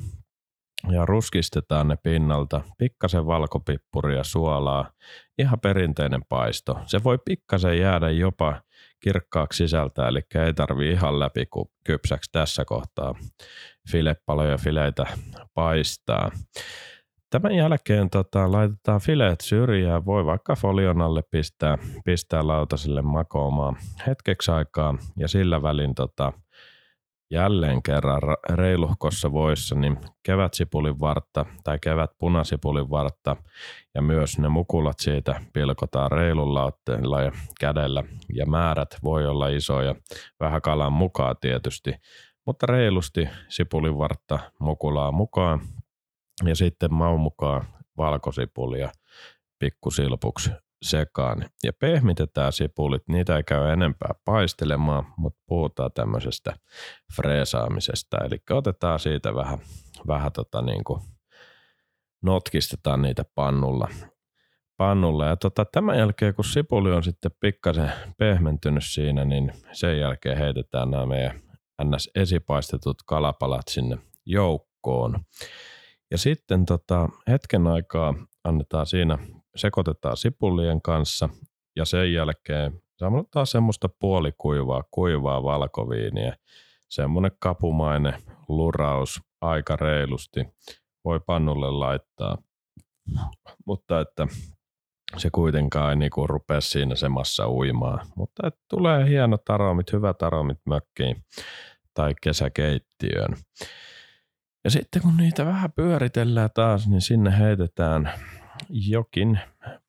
ja 0.92 1.06
ruskistetaan 1.06 1.88
ne 1.88 1.96
pinnalta. 2.04 2.62
Pikkasen 2.78 3.26
valkopippuria, 3.26 4.24
suolaa, 4.24 4.92
ihan 5.38 5.60
perinteinen 5.60 6.22
paisto. 6.30 6.80
Se 6.86 7.04
voi 7.04 7.18
pikkasen 7.26 7.80
jäädä 7.80 8.10
jopa 8.10 8.62
kirkkaaksi 9.00 9.58
sisältä, 9.58 10.08
eli 10.08 10.20
ei 10.46 10.54
tarvi 10.54 10.90
ihan 10.90 11.20
läpi 11.20 11.46
kypsäksi 11.84 12.30
tässä 12.32 12.66
kohtaa 12.66 13.16
filepaloja 13.92 14.58
fileitä 14.58 15.06
paistaa. 15.54 16.32
Tämän 17.30 17.56
jälkeen 17.56 18.10
tota, 18.10 18.52
laitetaan 18.52 19.02
fileet 19.02 19.42
syrjään. 19.42 20.06
Voi 20.06 20.26
vaikka 20.26 20.56
folion 20.56 21.02
alle 21.02 21.24
pistää, 21.32 21.78
pistää 22.06 22.48
lautaselle 22.48 23.02
makoamaan 23.02 23.76
hetkeksi 24.08 24.52
aikaa 24.52 24.98
ja 25.18 25.28
sillä 25.28 25.62
välin 25.62 25.96
tota, 25.96 26.34
jälleen 27.32 27.84
kerran 27.84 28.22
reiluhkossa 28.50 29.32
voissa, 29.32 29.76
niin 29.76 29.98
kevätsipulin 30.24 31.00
vartta 31.00 31.46
tai 31.64 31.80
kevät 31.82 32.12
punasipulin 32.18 32.90
vartta 32.90 33.36
ja 33.96 34.02
myös 34.02 34.40
ne 34.40 34.50
mukulat 34.50 35.00
siitä 35.00 35.42
pilkotaan 35.54 36.12
reilulla 36.12 36.64
otteella 36.64 37.22
ja 37.22 37.32
kädellä. 37.60 38.04
Ja 38.34 38.46
määrät 38.46 38.98
voi 39.04 39.28
olla 39.28 39.48
isoja, 39.48 39.96
vähän 40.40 40.62
kalan 40.62 40.94
mukaan 40.94 41.36
tietysti, 41.42 41.94
mutta 42.46 42.66
reilusti 42.66 43.30
sipulin 43.48 43.98
vartta 43.98 44.40
mukulaa 44.60 45.12
mukaan 45.12 45.62
ja 46.46 46.56
sitten 46.56 46.94
maun 46.94 47.20
mukaan 47.20 47.68
valkosipulia 47.98 48.90
pikkusilpuksi 49.60 50.52
sekaan 50.82 51.46
ja 51.64 51.74
pehmitetään 51.74 52.54
sipulit. 52.54 53.04
Niitä 53.08 53.38
ei 53.38 53.44
käy 53.44 53.70
enempää 53.70 54.14
paistelemaan, 54.26 55.14
mutta 55.18 55.40
puhutaan 55.48 55.92
tämmöisestä 55.92 56.56
freesaamisesta. 57.16 58.18
Eli 58.18 58.38
otetaan 58.50 59.00
siitä 59.00 59.36
vähän, 59.36 59.60
vähän 60.08 60.32
tota 60.32 60.62
niin 60.62 60.84
kuin 60.84 61.02
notkistetaan 62.22 63.02
niitä 63.02 63.26
pannulla. 63.36 63.88
pannulla. 64.78 65.26
Ja 65.26 65.38
tota, 65.38 65.66
tämän 65.66 65.98
jälkeen, 65.98 66.36
kun 66.36 66.46
sipuli 66.46 66.92
on 66.92 67.04
sitten 67.04 67.32
pikkasen 67.40 67.92
pehmentynyt 68.18 68.84
siinä, 68.86 69.26
niin 69.26 69.52
sen 69.72 70.00
jälkeen 70.00 70.38
heitetään 70.38 70.92
nämä 70.92 71.06
meidän 71.06 71.42
ns. 71.84 72.10
esipaistetut 72.16 72.98
kalapalat 73.06 73.68
sinne 73.70 73.98
joukkoon. 74.26 75.20
Ja 76.12 76.18
sitten 76.18 76.66
tota, 76.66 77.10
hetken 77.28 77.68
aikaa 77.68 78.14
annetaan 78.44 78.86
siinä 78.86 79.18
sekoitetaan 79.56 80.18
sipulien 80.18 80.82
kanssa 80.82 81.30
ja 81.76 81.86
sen 81.86 82.14
jälkeen 82.14 82.82
sammutetaan 82.98 83.48
semmoista 83.48 83.90
puolikuivaa, 84.00 84.84
kuivaa 84.92 85.44
valkoviiniä. 85.44 86.36
Semmoinen 86.90 87.32
kapumainen 87.40 88.14
luraus 88.48 89.22
aika 89.42 89.76
reilusti. 89.76 90.46
voi 91.06 91.20
pannulle 91.20 91.72
laittaa, 91.72 92.38
mutta 93.66 94.00
että 94.00 94.28
se 95.18 95.30
kuitenkaan 95.30 95.90
ei 95.90 95.96
niinku 95.96 96.28
rupea 96.28 96.62
siinä 96.62 96.96
semassa 96.96 97.50
uimaan. 97.50 98.08
Mutta 98.16 98.48
että 98.48 98.60
tulee 98.70 99.10
hienot 99.10 99.50
aromit, 99.50 99.94
hyvät 99.94 100.24
aromit 100.24 100.58
mökkiin 100.66 101.26
tai 101.94 102.14
kesäkeittiöön. 102.22 103.36
Ja 104.64 104.72
sitten 104.72 105.02
kun 105.02 105.18
niitä 105.18 105.46
vähän 105.46 105.72
pyöritellään 105.72 106.50
taas, 106.54 106.88
niin 106.88 107.02
sinne 107.02 107.38
heitetään 107.38 108.14
jokin 108.70 109.40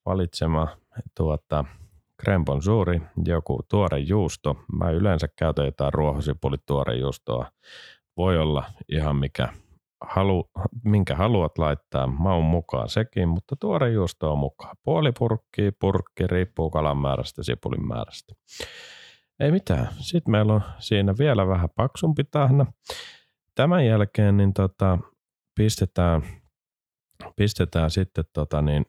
valitsema 0.07 0.69
tuota, 1.17 1.65
krempon 2.17 2.63
suuri, 2.63 3.03
joku 3.25 3.61
tuore 3.71 3.99
juusto. 3.99 4.57
Mä 4.73 4.91
yleensä 4.91 5.29
käytän 5.37 5.65
jotain 5.65 5.93
ruohosipulit 5.93 6.67
tuore 6.67 6.97
juustoa. 6.97 7.51
Voi 8.17 8.39
olla 8.39 8.65
ihan 8.89 9.17
mikä 9.17 9.49
halu, 10.01 10.51
minkä 10.85 11.17
haluat 11.17 11.59
laittaa 11.59 12.07
maun 12.07 12.45
mukaan 12.45 12.89
sekin, 12.89 13.29
mutta 13.29 13.57
tuore 13.57 13.91
juusto 13.91 14.33
on 14.33 14.39
mukaan. 14.39 14.77
Puoli 14.83 15.13
purkki, 15.19 15.71
purkki, 15.81 16.27
riippuu 16.27 16.71
kalan 16.71 16.99
määrästä, 16.99 17.43
sipulin 17.43 17.89
määrästä. 17.89 18.35
Ei 19.41 19.51
mitään. 19.51 19.89
Sitten 19.99 20.31
meillä 20.31 20.55
on 20.55 20.63
siinä 20.79 21.15
vielä 21.19 21.47
vähän 21.47 21.69
paksumpi 21.77 22.25
tahna. 22.25 22.67
Tämän 23.55 23.87
jälkeen 23.87 24.37
niin 24.37 24.55
tota, 24.55 24.99
pistetään, 25.55 26.23
pistetään 27.37 27.91
sitten 27.91 28.25
tota 28.33 28.63
niin, 28.63 28.87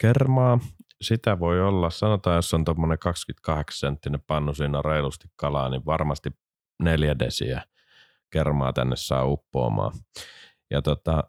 kermaa. 0.00 0.58
Sitä 1.02 1.38
voi 1.38 1.60
olla, 1.60 1.90
sanotaan 1.90 2.36
jos 2.36 2.54
on 2.54 2.64
tuommoinen 2.64 2.98
28 2.98 3.78
senttinen 3.78 4.22
pannu, 4.26 4.54
siinä 4.54 4.82
reilusti 4.82 5.28
kalaa, 5.36 5.68
niin 5.68 5.86
varmasti 5.86 6.30
neljä 6.82 7.18
desiä 7.18 7.62
kermaa 8.30 8.72
tänne 8.72 8.96
saa 8.96 9.24
uppoamaan. 9.24 9.92
Ja 10.70 10.82
tota, 10.82 11.24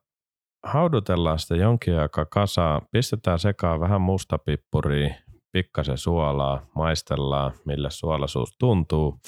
haudutellaan 0.63 1.39
sitä 1.39 1.55
jonkin 1.55 1.99
aikaa 1.99 2.25
kasaa, 2.25 2.81
pistetään 2.91 3.39
sekaan 3.39 3.79
vähän 3.79 4.01
mustapippuria, 4.01 5.15
pikkasen 5.51 5.97
suolaa, 5.97 6.65
maistellaan, 6.75 7.53
millä 7.65 7.89
suolaisuus 7.89 8.55
tuntuu, 8.59 9.19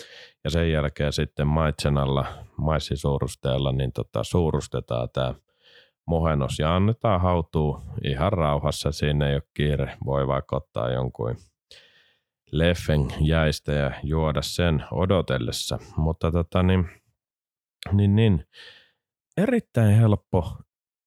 ja 0.44 0.50
sen 0.50 0.72
jälkeen 0.72 1.14
sitten 1.14 1.48
maitsenalla, 1.48 2.26
maissisuurusteella, 2.58 3.72
niin 3.72 3.92
tota, 3.92 4.24
suurustetaan 4.24 5.10
tämä 5.14 5.34
muhennos 6.10 6.60
ja 6.60 6.76
annetaan 6.76 7.22
hautuu 7.22 7.82
ihan 8.04 8.34
rauhassa, 8.34 8.92
siinä 8.92 9.28
ei 9.28 9.36
ole 9.36 9.44
kiire, 9.54 9.98
voi 10.06 10.28
vaikka 10.28 10.56
ottaa 10.56 10.92
jonkun 10.92 11.36
leffen 12.52 13.08
jäistä 13.22 13.72
ja 13.72 13.92
juoda 14.04 14.42
sen 14.42 14.84
odotellessa, 14.92 15.80
mutta 15.98 16.32
tota 16.32 16.64
niin, 16.64 16.90
niin, 17.92 18.16
niin. 18.16 18.46
Erittäin 19.38 19.96
helppo. 19.96 20.58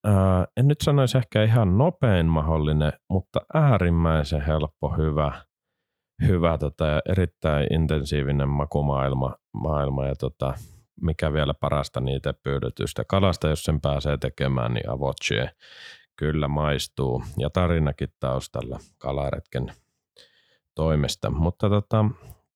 Ää, 0.04 0.46
en 0.56 0.68
nyt 0.68 0.80
sanoisi 0.80 1.18
ehkä 1.18 1.42
ihan 1.42 1.78
nopein 1.78 2.26
mahdollinen, 2.26 2.92
mutta 3.10 3.40
äärimmäisen 3.54 4.40
helppo, 4.40 4.88
hyvä, 4.96 5.42
hyvä 6.26 6.58
tota, 6.58 6.86
ja 6.86 7.00
erittäin 7.08 7.74
intensiivinen 7.74 8.48
makumaailma 8.48 9.36
maailma, 9.54 10.06
ja 10.06 10.14
tota, 10.14 10.54
mikä 11.02 11.32
vielä 11.32 11.54
parasta 11.54 12.00
niitä 12.00 12.34
pyydetystä 12.34 13.04
kalasta, 13.08 13.48
jos 13.48 13.64
sen 13.64 13.80
pääsee 13.80 14.16
tekemään, 14.16 14.74
niin 14.74 14.90
avocie 14.90 15.50
kyllä 16.16 16.48
maistuu. 16.48 17.22
Ja 17.38 17.50
tarinakin 17.50 18.08
taustalla 18.20 18.78
kalaretken 18.98 19.72
toimesta. 20.74 21.30
Mutta 21.30 21.68
tota, 21.68 22.04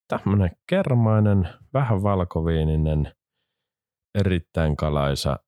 tämmöinen 0.08 0.50
kermainen, 0.66 1.48
vähän 1.74 2.02
valkoviininen, 2.02 3.12
erittäin 4.14 4.76
kalaisa 4.76 5.38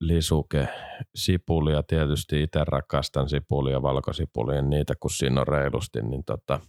lisuke, 0.00 0.68
sipulia, 1.14 1.82
tietysti 1.82 2.42
itse 2.42 2.64
rakastan 2.64 3.28
sipulia, 3.28 3.82
valkosipulia, 3.82 4.62
niitä 4.62 4.94
kun 5.00 5.10
siinä 5.10 5.40
on 5.40 5.48
reilusti, 5.48 6.02
niin 6.02 6.24
tota, 6.24 6.60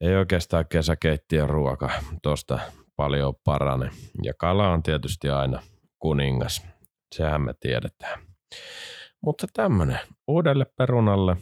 ei 0.00 0.14
oikeastaan 0.14 0.64
kesäkeittiön 0.68 1.50
ruoka 1.50 1.90
tuosta 2.22 2.58
paljon 2.96 3.34
parane. 3.44 3.90
Ja 4.22 4.32
kala 4.38 4.70
on 4.70 4.82
tietysti 4.82 5.30
aina 5.30 5.62
kuningas, 5.98 6.66
sehän 7.14 7.40
me 7.40 7.54
tiedetään. 7.60 8.20
Mutta 9.22 9.46
tämmönen 9.52 10.00
uudelle 10.28 10.66
perunalle 10.76 11.36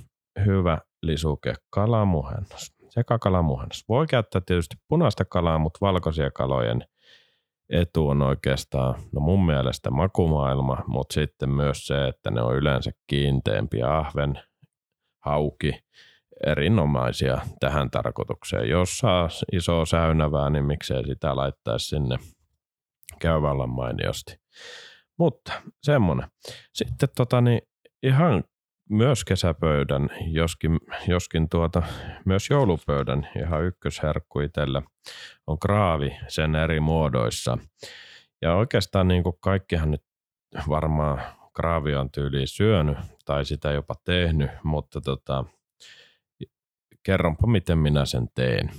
hyvä 0.45 0.79
lisuke, 1.03 1.55
kalamuhennos, 1.71 2.73
sekakalamuhennos. 2.89 3.85
Voi 3.89 4.07
käyttää 4.07 4.41
tietysti 4.47 4.77
punaista 4.89 5.25
kalaa, 5.25 5.59
mutta 5.59 5.79
valkoisia 5.81 6.31
kalojen 6.31 6.85
etu 7.73 8.09
on 8.09 8.23
oikeastaan, 8.23 8.95
no 9.13 9.21
mun 9.21 9.47
mielestä 9.47 9.91
makumaailma, 9.91 10.85
mutta 10.87 11.15
sitten 11.15 11.51
myös 11.51 11.87
se, 11.87 12.09
että 12.09 12.31
ne 12.31 12.43
on 12.43 12.57
yleensä 12.57 12.91
kiinteämpi 13.07 13.83
ahven, 13.83 14.43
hauki, 15.25 15.73
erinomaisia 16.47 17.39
tähän 17.61 17.91
tarkoitukseen. 17.91 18.69
Jos 18.69 18.99
saa 18.99 19.29
iso 19.53 19.87
säynävää, 19.87 20.51
niin 20.51 20.65
miksei 20.65 21.07
sitä 21.07 21.37
laittaisi 21.37 21.87
sinne 21.87 22.17
käyvällä 23.19 23.67
mainiosti. 23.67 24.37
Mutta 25.19 25.53
semmonen. 25.83 26.29
Sitten 26.75 27.09
tota, 27.17 27.41
niin 27.41 27.63
ihan 28.03 28.45
myös 28.91 29.25
kesäpöydän, 29.25 30.11
joskin, 30.27 30.79
joskin 31.09 31.49
tuota, 31.49 31.83
myös 32.25 32.51
joulupöydän 32.51 33.29
ihan 33.39 33.65
ykkösherkku 33.65 34.41
itsellä 34.41 34.83
on 35.47 35.59
kraavi 35.59 36.19
sen 36.29 36.55
eri 36.55 36.81
muodoissa. 36.81 37.59
Ja 38.43 38.55
oikeastaan 38.55 39.09
niin 39.09 39.23
kuin 39.23 39.37
kaikkihan 39.41 39.91
nyt 39.91 40.03
varmaan 40.69 41.23
kraavi 41.57 41.95
on 41.95 42.11
tyyliin 42.11 42.49
syönyt 42.49 42.99
tai 43.25 43.45
sitä 43.45 43.73
jopa 43.73 43.95
tehnyt, 44.05 44.51
mutta 44.63 45.01
tota, 45.01 45.45
kerronpa 47.03 47.47
miten 47.47 47.79
minä 47.79 48.05
sen 48.05 48.29
teen. 48.35 48.71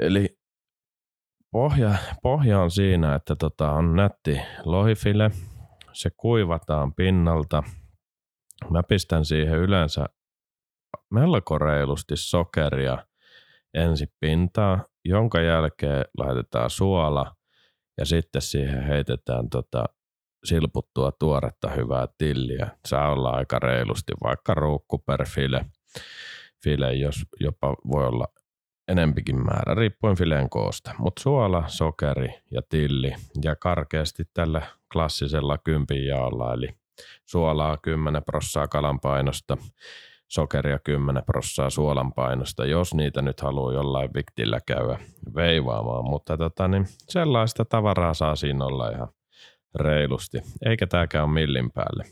Eli 0.00 0.38
pohja, 1.52 1.94
pohja 2.22 2.60
on 2.60 2.70
siinä, 2.70 3.14
että 3.14 3.36
tota, 3.36 3.70
on 3.70 3.96
nätti 3.96 4.40
lohifile, 4.64 5.30
se 5.92 6.10
kuivataan 6.16 6.94
pinnalta– 6.94 7.62
Mä 8.70 8.82
pistän 8.82 9.24
siihen 9.24 9.58
yleensä 9.58 10.06
melko 11.10 11.58
reilusti 11.58 12.16
sokeria 12.16 13.06
ensi 13.74 14.06
pintaa, 14.20 14.84
jonka 15.04 15.40
jälkeen 15.40 16.04
laitetaan 16.18 16.70
suola 16.70 17.36
ja 17.98 18.04
sitten 18.04 18.42
siihen 18.42 18.82
heitetään 18.82 19.50
tota 19.50 19.84
silputtua 20.44 21.12
tuoretta 21.12 21.70
hyvää 21.70 22.08
tilliä. 22.18 22.70
Saa 22.88 23.12
olla 23.12 23.30
aika 23.30 23.58
reilusti, 23.58 24.12
vaikka 24.24 24.54
ruukku 24.54 24.98
per 24.98 25.26
file, 25.28 25.64
file 26.66 26.94
jos 26.94 27.22
jopa 27.40 27.74
voi 27.92 28.06
olla 28.06 28.26
enempikin 28.88 29.44
määrä, 29.44 29.74
riippuen 29.74 30.16
fileen 30.16 30.50
koosta. 30.50 30.94
Mutta 30.98 31.22
suola, 31.22 31.64
sokeri 31.66 32.28
ja 32.50 32.62
tilli 32.68 33.14
ja 33.44 33.56
karkeasti 33.56 34.24
tällä 34.34 34.62
klassisella 34.92 35.58
kympin 35.58 36.06
jaolla, 36.06 36.54
eli 36.54 36.68
suolaa 37.24 37.76
10 37.76 38.22
prossaa 38.24 38.68
kalan 38.68 39.00
painosta, 39.00 39.56
sokeria 40.28 40.78
10 40.78 41.22
prossaa 41.24 41.70
suolan 41.70 42.12
painosta, 42.12 42.66
jos 42.66 42.94
niitä 42.94 43.22
nyt 43.22 43.40
haluaa 43.40 43.72
jollain 43.72 44.10
viktillä 44.14 44.60
käydä 44.66 44.98
veivaamaan. 45.34 46.04
Mutta 46.04 46.36
tota, 46.36 46.68
niin 46.68 46.86
sellaista 47.08 47.64
tavaraa 47.64 48.14
saa 48.14 48.36
siinä 48.36 48.64
olla 48.64 48.90
ihan 48.90 49.08
reilusti, 49.74 50.38
eikä 50.66 50.86
tämäkään 50.86 51.24
ole 51.24 51.32
millin 51.32 51.72
päälle. 51.72 52.04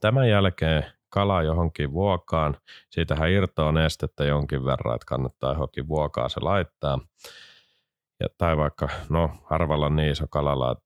Tämän 0.00 0.28
jälkeen 0.28 0.99
kala 1.10 1.42
johonkin 1.42 1.92
vuokaan, 1.92 2.56
siitähän 2.90 3.30
irtoaa 3.30 3.72
nestettä 3.72 4.24
jonkin 4.24 4.64
verran, 4.64 4.94
että 4.94 5.06
kannattaa 5.06 5.52
johonkin 5.52 5.88
vuokaa 5.88 6.28
se 6.28 6.40
laittaa. 6.40 6.98
Ja, 8.20 8.26
tai 8.38 8.56
vaikka, 8.56 8.88
no 9.08 9.30
harvalla 9.44 9.90
niin 9.90 10.12
iso 10.12 10.26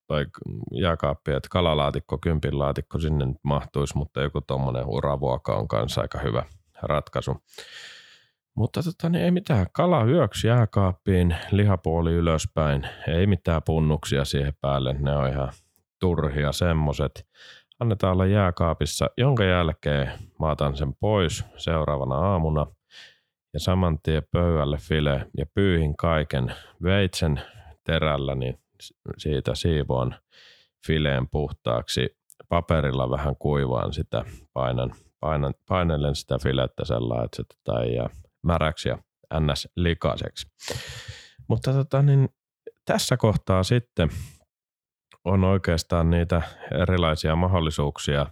tai 0.06 0.26
jääkaappi, 0.72 1.32
että 1.32 1.48
kalalaatikko, 1.50 2.18
kympin 2.18 2.58
laatikko 2.58 2.98
sinne 2.98 3.26
nyt 3.26 3.36
mahtuisi, 3.42 3.96
mutta 3.96 4.22
joku 4.22 4.40
tuommoinen 4.40 4.86
uravuoka 4.86 5.54
on 5.54 5.68
kanssa 5.68 6.00
aika 6.00 6.18
hyvä 6.18 6.44
ratkaisu. 6.82 7.36
Mutta 8.54 8.82
tota, 8.82 9.08
niin 9.08 9.24
ei 9.24 9.30
mitään, 9.30 9.66
kala 9.72 10.04
yöksi 10.04 10.46
jääkaappiin, 10.48 11.36
lihapuoli 11.50 12.12
ylöspäin, 12.12 12.88
ei 13.08 13.26
mitään 13.26 13.62
punnuksia 13.66 14.24
siihen 14.24 14.52
päälle, 14.60 14.92
ne 14.92 15.16
on 15.16 15.28
ihan 15.28 15.52
turhia 16.00 16.52
semmoset. 16.52 17.26
Annetaan 17.84 18.12
olla 18.12 18.26
jääkaapissa, 18.26 19.10
jonka 19.16 19.44
jälkeen 19.44 20.12
maatan 20.38 20.76
sen 20.76 20.94
pois 21.00 21.44
seuraavana 21.56 22.14
aamuna– 22.14 22.66
ja 23.54 23.60
saman 23.60 23.98
tien 24.02 24.22
pöydälle 24.30 24.78
file 24.78 25.26
ja 25.38 25.46
pyyhin 25.54 25.96
kaiken 25.96 26.54
veitsen 26.82 27.40
terällä, 27.84 28.34
niin 28.34 28.58
siitä 29.18 29.54
siivoon 29.54 30.14
fileen 30.86 31.28
puhtaaksi. 31.28 32.16
Paperilla 32.48 33.10
vähän 33.10 33.36
kuivaan 33.36 33.92
sitä, 33.92 34.24
painan, 34.52 34.94
painan, 35.20 35.54
painelen 35.68 36.14
sitä 36.14 36.38
filettä 36.42 36.84
sellainen, 36.84 37.24
että 37.24 37.36
se 37.36 37.44
tota 37.44 37.82
ei 37.82 37.94
jää 37.94 38.10
märäksi 38.42 38.88
ja 38.88 38.98
ns. 39.40 39.68
likaiseksi. 39.76 40.46
Mutta 41.48 41.72
tota, 41.72 42.02
niin 42.02 42.28
tässä 42.84 43.16
kohtaa 43.16 43.62
sitten 43.62 44.08
on 45.24 45.44
oikeastaan 45.44 46.10
niitä 46.10 46.42
erilaisia 46.82 47.36
mahdollisuuksia. 47.36 48.26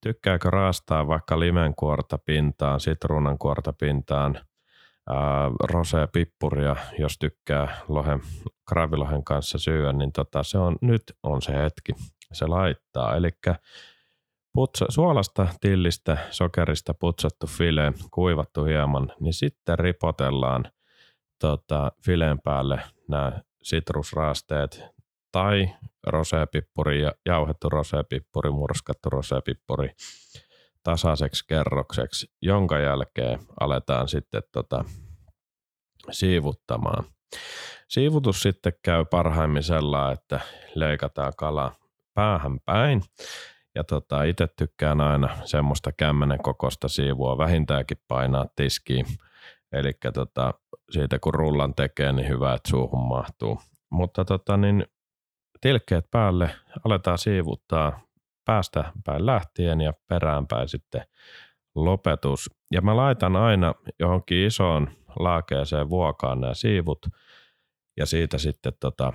Tykkääkö 0.00 0.50
raastaa 0.50 1.06
vaikka 1.06 1.40
limenkuorta 1.40 2.18
pintaan, 2.18 2.80
sitruunankuorta 2.80 3.72
pintaan, 3.72 4.38
rosea 5.64 6.06
pippuria, 6.06 6.76
jos 6.98 7.18
tykkää 7.18 7.76
lohen, 7.88 8.20
kravilohen 8.68 9.24
kanssa 9.24 9.58
syödä, 9.58 9.92
niin 9.92 10.12
tota, 10.12 10.42
se 10.42 10.58
on, 10.58 10.76
nyt 10.80 11.02
on 11.22 11.42
se 11.42 11.52
hetki. 11.52 11.92
Se 12.32 12.46
laittaa. 12.46 13.16
Eli 13.16 13.30
putsa, 14.52 14.86
suolasta, 14.88 15.46
tillistä, 15.60 16.16
sokerista 16.30 16.94
putsattu 16.94 17.46
file, 17.46 17.92
kuivattu 18.10 18.64
hieman, 18.64 19.12
niin 19.20 19.34
sitten 19.34 19.78
ripotellaan 19.78 20.64
tota, 21.38 21.92
fileen 22.04 22.40
päälle 22.40 22.80
nämä 23.08 23.32
sitrusraasteet 23.62 24.84
tai 25.32 25.70
roseapippuri, 26.06 27.02
jauhettu 27.26 27.68
roseapippuri, 27.68 28.50
murskattu 28.50 29.10
roseapippuri 29.10 29.90
tasaiseksi 30.82 31.44
kerrokseksi, 31.48 32.26
jonka 32.42 32.78
jälkeen 32.78 33.38
aletaan 33.60 34.08
sitten 34.08 34.42
tota, 34.52 34.84
siivuttamaan. 36.10 37.04
Siivutus 37.88 38.42
sitten 38.42 38.72
käy 38.82 39.04
parhaimmin 39.04 39.62
sellainen, 39.62 40.12
että 40.12 40.40
leikataan 40.74 41.32
kala 41.36 41.72
päähän 42.14 42.60
päin. 42.64 43.02
Ja 43.74 43.84
tota, 43.84 44.22
itse 44.22 44.48
tykkään 44.58 45.00
aina 45.00 45.36
semmoista 45.44 45.92
kämmenen 45.92 46.42
kokosta 46.42 46.88
siivua 46.88 47.38
vähintäänkin 47.38 47.98
painaa 48.08 48.46
tiskiin. 48.56 49.06
Eli 49.72 49.92
tota, 50.14 50.54
siitä 50.90 51.18
kun 51.18 51.34
rullan 51.34 51.74
tekee, 51.74 52.12
niin 52.12 52.28
hyvä, 52.28 52.54
että 52.54 52.70
suuhun 52.70 53.08
mahtuu. 53.08 53.60
Mutta 53.90 54.24
tota, 54.24 54.56
niin 54.56 54.86
tilkkeet 55.62 56.10
päälle 56.10 56.50
aletaan 56.84 57.18
siivuttaa 57.18 58.00
päästä 58.44 58.92
päin 59.04 59.26
lähtien 59.26 59.80
ja 59.80 59.92
peräänpäin 60.08 60.68
sitten 60.68 61.02
lopetus. 61.74 62.50
Ja 62.72 62.80
mä 62.80 62.96
laitan 62.96 63.36
aina 63.36 63.74
johonkin 63.98 64.46
isoon 64.46 64.90
laakeeseen 65.18 65.90
vuokaan 65.90 66.40
nämä 66.40 66.54
siivut 66.54 67.06
ja 67.96 68.06
siitä 68.06 68.38
sitten 68.38 68.72
tota, 68.80 69.12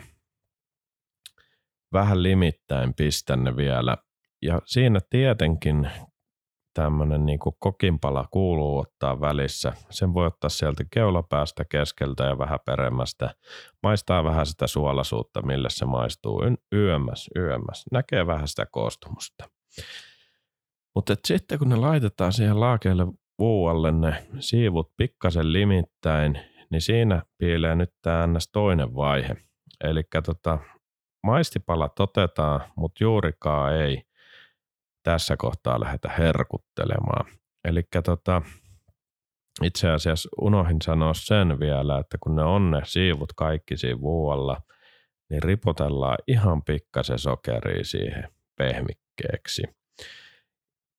vähän 1.93 2.23
limittäin 2.23 2.93
pistän 2.93 3.43
ne 3.43 3.55
vielä. 3.55 3.97
Ja 4.41 4.61
siinä 4.65 4.99
tietenkin 5.09 5.91
tämmöinen 6.77 7.25
niin 7.25 7.39
kokinpala 7.59 8.25
kuuluu 8.31 8.77
ottaa 8.77 9.21
välissä. 9.21 9.73
Sen 9.89 10.13
voi 10.13 10.27
ottaa 10.27 10.49
sieltä 10.49 10.83
keulapäästä, 10.91 11.65
keskeltä 11.65 12.23
ja 12.23 12.37
vähän 12.37 12.59
peremmästä. 12.65 13.35
Maistaa 13.83 14.23
vähän 14.23 14.45
sitä 14.45 14.67
suolaisuutta, 14.67 15.41
millä 15.41 15.69
se 15.69 15.85
maistuu 15.85 16.41
yömmäs, 16.73 17.29
yömmäs. 17.35 17.85
Näkee 17.91 18.27
vähän 18.27 18.47
sitä 18.47 18.65
koostumusta. 18.71 19.49
Mutta 20.95 21.15
sitten 21.25 21.59
kun 21.59 21.69
ne 21.69 21.75
laitetaan 21.75 22.33
siihen 22.33 22.59
laakeelle 22.59 23.07
vuualle 23.39 23.91
ne 23.91 24.27
siivut 24.39 24.91
pikkasen 24.97 25.53
limittäin, 25.53 26.39
niin 26.71 26.81
siinä 26.81 27.21
piilee 27.37 27.75
nyt 27.75 27.93
tämä 28.01 28.27
toinen 28.51 28.95
vaihe. 28.95 29.37
Eli 29.83 30.03
tota, 30.25 30.59
maistipalat 31.23 31.99
otetaan, 31.99 32.61
mutta 32.75 33.03
juurikaan 33.03 33.75
ei 33.75 34.03
tässä 35.07 35.37
kohtaa 35.37 35.79
lähdetä 35.79 36.09
herkuttelemaan. 36.09 37.25
Eli 37.65 37.83
tota, 38.03 38.41
itse 39.63 39.89
asiassa 39.89 40.29
unohin 40.41 40.81
sanoa 40.81 41.13
sen 41.13 41.59
vielä, 41.59 41.99
että 41.99 42.17
kun 42.21 42.35
ne 42.35 42.43
on 42.43 42.71
ne 42.71 42.81
siivut 42.85 43.33
kaikki 43.33 43.77
siinä 43.77 44.01
vuolla, 44.01 44.61
niin 45.29 45.43
ripotellaan 45.43 46.17
ihan 46.27 46.63
pikkasen 46.63 47.19
sokeria 47.19 47.83
siihen 47.83 48.29
pehmikkeeksi 48.57 49.63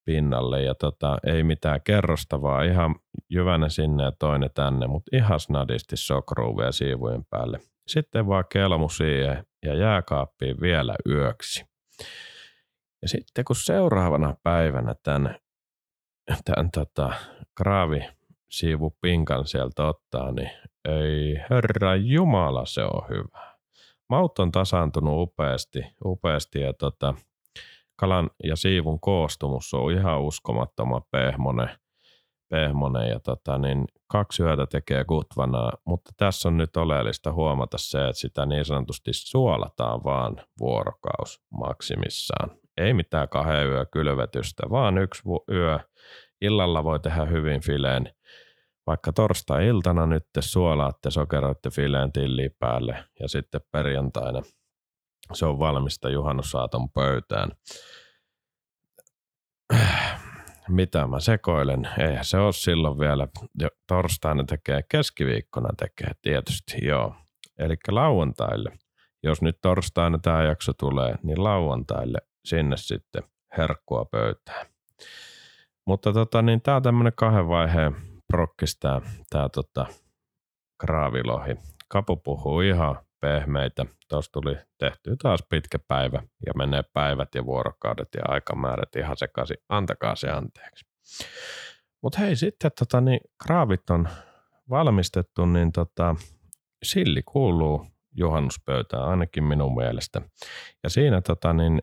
pinnalle 0.05 0.63
ja 0.63 0.75
tota, 0.75 1.19
ei 1.27 1.43
mitään 1.43 1.81
kerrostavaa, 1.83 2.63
ihan 2.63 2.95
jyvänä 3.31 3.69
sinne 3.69 4.05
ja 4.05 4.13
toinen 4.19 4.51
tänne, 4.55 4.87
mutta 4.87 5.17
ihan 5.17 5.41
snadisti 5.41 5.97
sokruuvia 5.97 6.73
siivujen 6.73 7.25
päälle. 7.31 7.61
Sitten 7.89 8.27
vaan 8.27 8.45
kelmu 8.53 8.89
siihen 8.89 9.47
ja 9.65 9.75
jääkaappiin 9.75 10.61
vielä 10.61 10.95
yöksi. 11.09 11.65
Ja 13.03 13.09
sitten 13.09 13.45
kun 13.45 13.57
seuraavana 13.57 14.35
päivänä 14.43 14.95
tämän, 15.03 15.39
tämän 16.45 16.71
tota, 16.71 17.13
kraavi 17.55 18.01
siivu 18.51 18.97
pinkan 19.01 19.47
sieltä 19.47 19.87
ottaa, 19.87 20.33
niin 20.33 20.51
ei 20.89 21.37
herra 21.51 21.97
jumala 21.97 22.67
se 22.67 22.83
on 22.85 23.09
hyvä. 23.09 23.57
Maut 24.09 24.39
on 24.39 24.53
tasaantunut 24.53 25.23
upeasti, 25.23 25.83
upeasti 26.05 26.61
ja 26.61 26.73
tota, 26.73 27.15
kalan 27.97 28.31
ja 28.45 28.57
siivun 28.57 29.01
koostumus 29.01 29.75
on 29.75 29.93
ihan 29.93 30.21
uskomattoman 30.21 31.03
pehmonen, 31.11 31.71
pehmonen 32.49 33.09
ja 33.09 33.21
tota, 33.21 33.59
niin 33.59 33.85
kaksi 34.07 34.43
yötä 34.43 34.67
tekee 34.67 35.05
kutvanaa, 35.05 35.73
mutta 35.85 36.11
tässä 36.17 36.49
on 36.49 36.57
nyt 36.57 36.77
oleellista 36.77 37.33
huomata 37.33 37.79
se, 37.79 37.99
että 38.09 38.21
sitä 38.21 38.47
niin 38.47 38.65
sanotusti 38.65 39.13
suolataan 39.13 40.05
vaan 40.05 40.37
vuorokaus 40.61 41.43
maksimissaan. 41.51 42.51
Ei 42.79 42.95
mitään 42.95 43.29
kahden 43.29 43.69
yö 43.69 43.87
kylvetystä, 43.93 44.63
vaan 44.71 44.99
yksi 44.99 45.23
yö. 45.53 45.79
Illalla 46.41 46.85
voi 46.85 47.01
tehdä 47.01 47.25
hyvin 47.25 47.61
fileen. 47.61 48.13
Vaikka 48.87 49.13
torstai-iltana 49.13 50.07
nyt 50.07 50.25
te 50.33 50.43
suolaatte, 50.43 51.11
sokeroitte 51.11 51.71
fileen 51.71 52.13
tilliin 52.13 52.51
päälle 52.59 53.05
ja 53.21 53.29
sitten 53.29 53.61
perjantaina 53.73 54.43
se 55.33 55.47
on 55.47 55.59
valmista 55.59 56.11
juhannussaaton 56.11 56.91
pöytään. 56.91 57.51
Mitä 60.69 61.07
mä 61.07 61.21
sekoilen? 61.21 61.89
Eihän 61.99 62.25
se 62.25 62.39
ole 62.39 62.53
silloin 62.53 62.99
vielä. 62.99 63.29
Torstaina 63.89 64.45
tekee, 64.45 64.81
keskiviikkona 64.91 65.69
tekee 65.79 66.13
tietysti, 66.23 66.87
joo. 66.87 67.15
Eli 67.59 67.75
lauantaille, 67.89 68.71
jos 69.23 69.43
nyt 69.43 69.59
torstaina 69.63 70.19
tämä 70.19 70.43
jakso 70.43 70.73
tulee, 70.73 71.15
niin 71.23 71.45
lauantaille 71.45 72.19
sinne 72.49 72.77
sitten 72.77 73.23
herkkua 73.59 74.05
pöytään. 74.05 74.67
Mutta 75.87 76.13
tota, 76.13 76.43
niin 76.43 76.63
tämä 76.63 76.77
on 76.77 76.83
tämmöinen 76.83 77.13
kahden 77.17 77.49
vaiheen 77.49 77.97
prokkis 78.27 78.79
tämä, 78.79 79.49
tota, 79.49 79.87
kraavilohi. 80.81 81.57
Kapu 81.89 82.17
puhuu 82.17 82.61
ihan 82.61 82.97
pehmeitä. 83.21 83.87
Tuossa 84.09 84.33
tuli 84.33 84.57
tehty 84.79 85.17
taas 85.23 85.41
pitkä 85.49 85.79
päivä 85.79 86.23
ja 86.47 86.53
menee 86.57 86.83
päivät 86.93 87.35
ja 87.35 87.45
vuorokaudet 87.45 88.09
ja 88.15 88.23
aikamäärät 88.29 88.97
ihan 88.97 89.17
sekaisin. 89.17 89.57
Antakaa 89.69 90.17
se 90.17 90.31
anteeksi. 90.31 90.87
Mutta 92.03 92.19
hei, 92.19 92.37
sitten 92.37 92.71
tota, 92.79 93.01
niin, 93.01 93.21
kraavit 93.47 93.91
on 93.91 94.09
valmistettu, 94.71 95.47
niin 95.47 95.73
tota, 95.73 96.17
silli 96.83 97.23
kuuluu 97.23 97.87
juhannuspöytään 98.17 99.03
ainakin 99.03 99.45
minun 99.45 99.75
mielestä. 99.75 100.21
Ja 100.83 100.91
siinä 100.91 101.21
tota, 101.21 101.53
niin, 101.53 101.83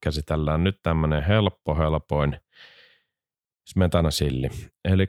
käsitellään 0.00 0.64
nyt 0.64 0.80
tämmöinen 0.82 1.22
helppo, 1.22 1.74
helpoin 1.74 2.40
smetanasilli. 3.66 4.48
Eli 4.84 5.06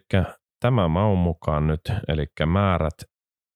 tämä 0.60 0.88
maun 0.88 1.18
mukaan 1.18 1.68
nyt, 1.68 1.82
eli 2.08 2.26
määrät 2.46 2.94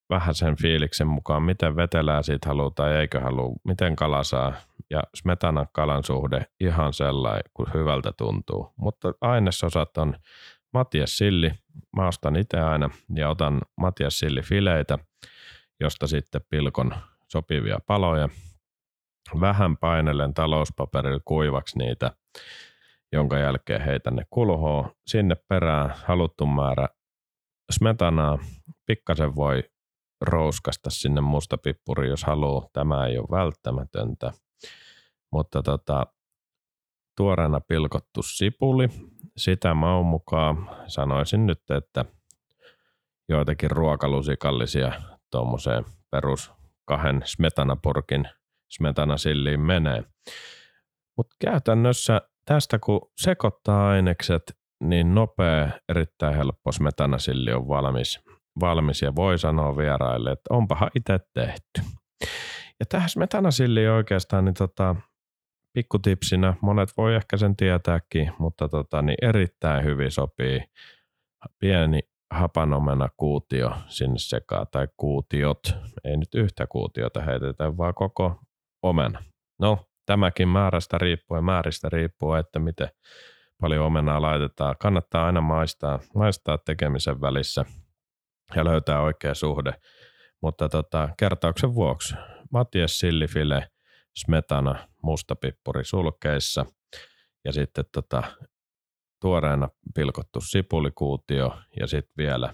vähän 0.09 0.35
sen 0.35 0.55
fiiliksen 0.55 1.07
mukaan, 1.07 1.43
miten 1.43 1.75
vetelää 1.75 2.21
siitä 2.21 2.49
haluaa 2.49 2.71
tai 2.75 2.95
eikö 2.95 3.19
halua, 3.19 3.55
miten 3.63 3.95
kala 3.95 4.23
saa. 4.23 4.53
Ja 4.89 5.03
smetana 5.15 5.65
kalan 5.73 6.03
suhde 6.03 6.45
ihan 6.59 6.93
sellainen, 6.93 7.43
kun 7.53 7.67
hyvältä 7.73 8.11
tuntuu. 8.17 8.73
Mutta 8.77 9.13
ainesosat 9.21 9.97
on 9.97 10.15
Matias 10.73 11.17
Silli. 11.17 11.51
Mä 11.95 12.07
ostan 12.07 12.35
itse 12.35 12.59
aina 12.59 12.89
ja 13.15 13.29
otan 13.29 13.61
Matias 13.77 14.19
Silli 14.19 14.41
fileitä, 14.41 14.97
josta 15.79 16.07
sitten 16.07 16.41
pilkon 16.49 16.95
sopivia 17.27 17.77
paloja. 17.87 18.29
Vähän 19.41 19.77
painelen 19.77 20.33
talouspaperilla 20.33 21.21
kuivaksi 21.25 21.77
niitä, 21.77 22.11
jonka 23.11 23.37
jälkeen 23.37 23.81
heitän 23.81 24.15
ne 24.15 24.23
kulhoon. 24.29 24.91
Sinne 25.07 25.35
perään 25.47 25.93
haluttu 26.05 26.45
määrä 26.45 26.87
smetanaa. 27.71 28.39
Pikkasen 28.85 29.35
voi 29.35 29.63
rouskasta 30.21 30.89
sinne 30.89 31.21
mustapippuri, 31.21 32.09
jos 32.09 32.23
haluaa. 32.23 32.67
Tämä 32.73 33.05
ei 33.05 33.17
ole 33.17 33.27
välttämätöntä. 33.31 34.31
Mutta 35.31 35.61
tota, 35.61 36.05
tuoreena 37.17 37.59
pilkottu 37.59 38.21
sipuli, 38.23 38.89
sitä 39.37 39.73
maun 39.73 40.05
mukaan 40.05 40.69
sanoisin 40.87 41.45
nyt, 41.47 41.71
että 41.77 42.05
joitakin 43.29 43.71
ruokalusikallisia 43.71 44.91
tuommoiseen 45.31 45.85
perus 46.11 46.51
kahden 46.85 47.21
smetanapurkin 47.25 48.27
smetanasilliin 48.77 49.59
menee. 49.59 50.03
Mutta 51.17 51.35
käytännössä 51.39 52.21
tästä 52.45 52.79
kun 52.79 53.11
sekoittaa 53.17 53.89
ainekset, 53.89 54.43
niin 54.83 55.15
nopea, 55.15 55.69
erittäin 55.89 56.35
helppo 56.35 56.71
smetanasilli 56.71 57.53
on 57.53 57.67
valmis 57.67 58.19
valmis 58.59 59.01
ja 59.01 59.15
voi 59.15 59.39
sanoa 59.39 59.77
vieraille, 59.77 60.31
että 60.31 60.53
onpahan 60.53 60.89
itse 60.95 61.19
tehty. 61.33 61.81
Ja 62.79 62.85
tähän 62.89 63.09
smetanasilli 63.09 63.87
oikeastaan 63.87 64.45
niin 64.45 64.53
tota, 64.53 64.95
pikkutipsinä, 65.73 66.53
monet 66.61 66.89
voi 66.97 67.15
ehkä 67.15 67.37
sen 67.37 67.55
tietääkin, 67.55 68.31
mutta 68.39 68.69
tota, 68.69 69.01
niin 69.01 69.17
erittäin 69.21 69.83
hyvin 69.83 70.11
sopii 70.11 70.63
pieni 71.59 71.99
hapanomena 72.31 73.09
kuutio 73.17 73.71
sinne 73.87 74.19
sekaan, 74.19 74.67
tai 74.71 74.87
kuutiot, 74.97 75.61
ei 76.03 76.17
nyt 76.17 76.35
yhtä 76.35 76.67
kuutiota 76.67 77.21
heitetä, 77.21 77.77
vaan 77.77 77.93
koko 77.93 78.39
omena. 78.83 79.23
No, 79.59 79.85
tämäkin 80.05 80.47
määrästä 80.47 80.97
riippuu 80.97 81.37
ja 81.37 81.41
määristä 81.41 81.89
riippuu, 81.89 82.33
että 82.33 82.59
miten 82.59 82.89
paljon 83.61 83.85
omenaa 83.85 84.21
laitetaan. 84.21 84.75
Kannattaa 84.79 85.25
aina 85.25 85.41
maistaa, 85.41 85.99
maistaa 86.15 86.57
tekemisen 86.57 87.21
välissä 87.21 87.65
ja 88.55 88.65
löytää 88.65 89.01
oikea 89.01 89.33
suhde. 89.33 89.73
Mutta 90.41 90.69
tota, 90.69 91.09
kertauksen 91.17 91.75
vuoksi 91.75 92.15
Matias 92.51 92.99
Sillifile, 92.99 93.67
smetana, 94.17 94.87
mustapippuri 95.03 95.83
sulkeissa 95.85 96.65
ja 97.45 97.51
sitten 97.51 97.85
tota, 97.93 98.23
tuoreena 99.21 99.69
pilkottu 99.95 100.41
sipulikuutio 100.41 101.57
ja 101.79 101.87
sitten 101.87 102.13
vielä 102.17 102.53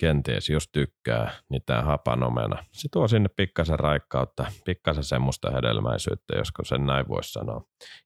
kenties, 0.00 0.48
jos 0.48 0.68
tykkää, 0.72 1.32
niin 1.48 1.62
tämä 1.66 1.82
hapanomena. 1.82 2.64
Se 2.72 2.88
tuo 2.92 3.08
sinne 3.08 3.28
pikkasen 3.36 3.78
raikkautta, 3.78 4.46
pikkasen 4.64 5.04
semmoista 5.04 5.50
hedelmäisyyttä, 5.50 6.36
josko 6.36 6.64
sen 6.64 6.86
näin 6.86 7.08
voisi 7.08 7.32
sanoa. 7.32 7.64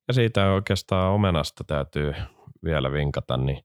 Ja 0.08 0.14
siitä 0.14 0.52
oikeastaan 0.52 1.12
omenasta 1.12 1.64
täytyy 1.64 2.14
vielä 2.64 2.92
vinkata, 2.92 3.36
niin 3.36 3.64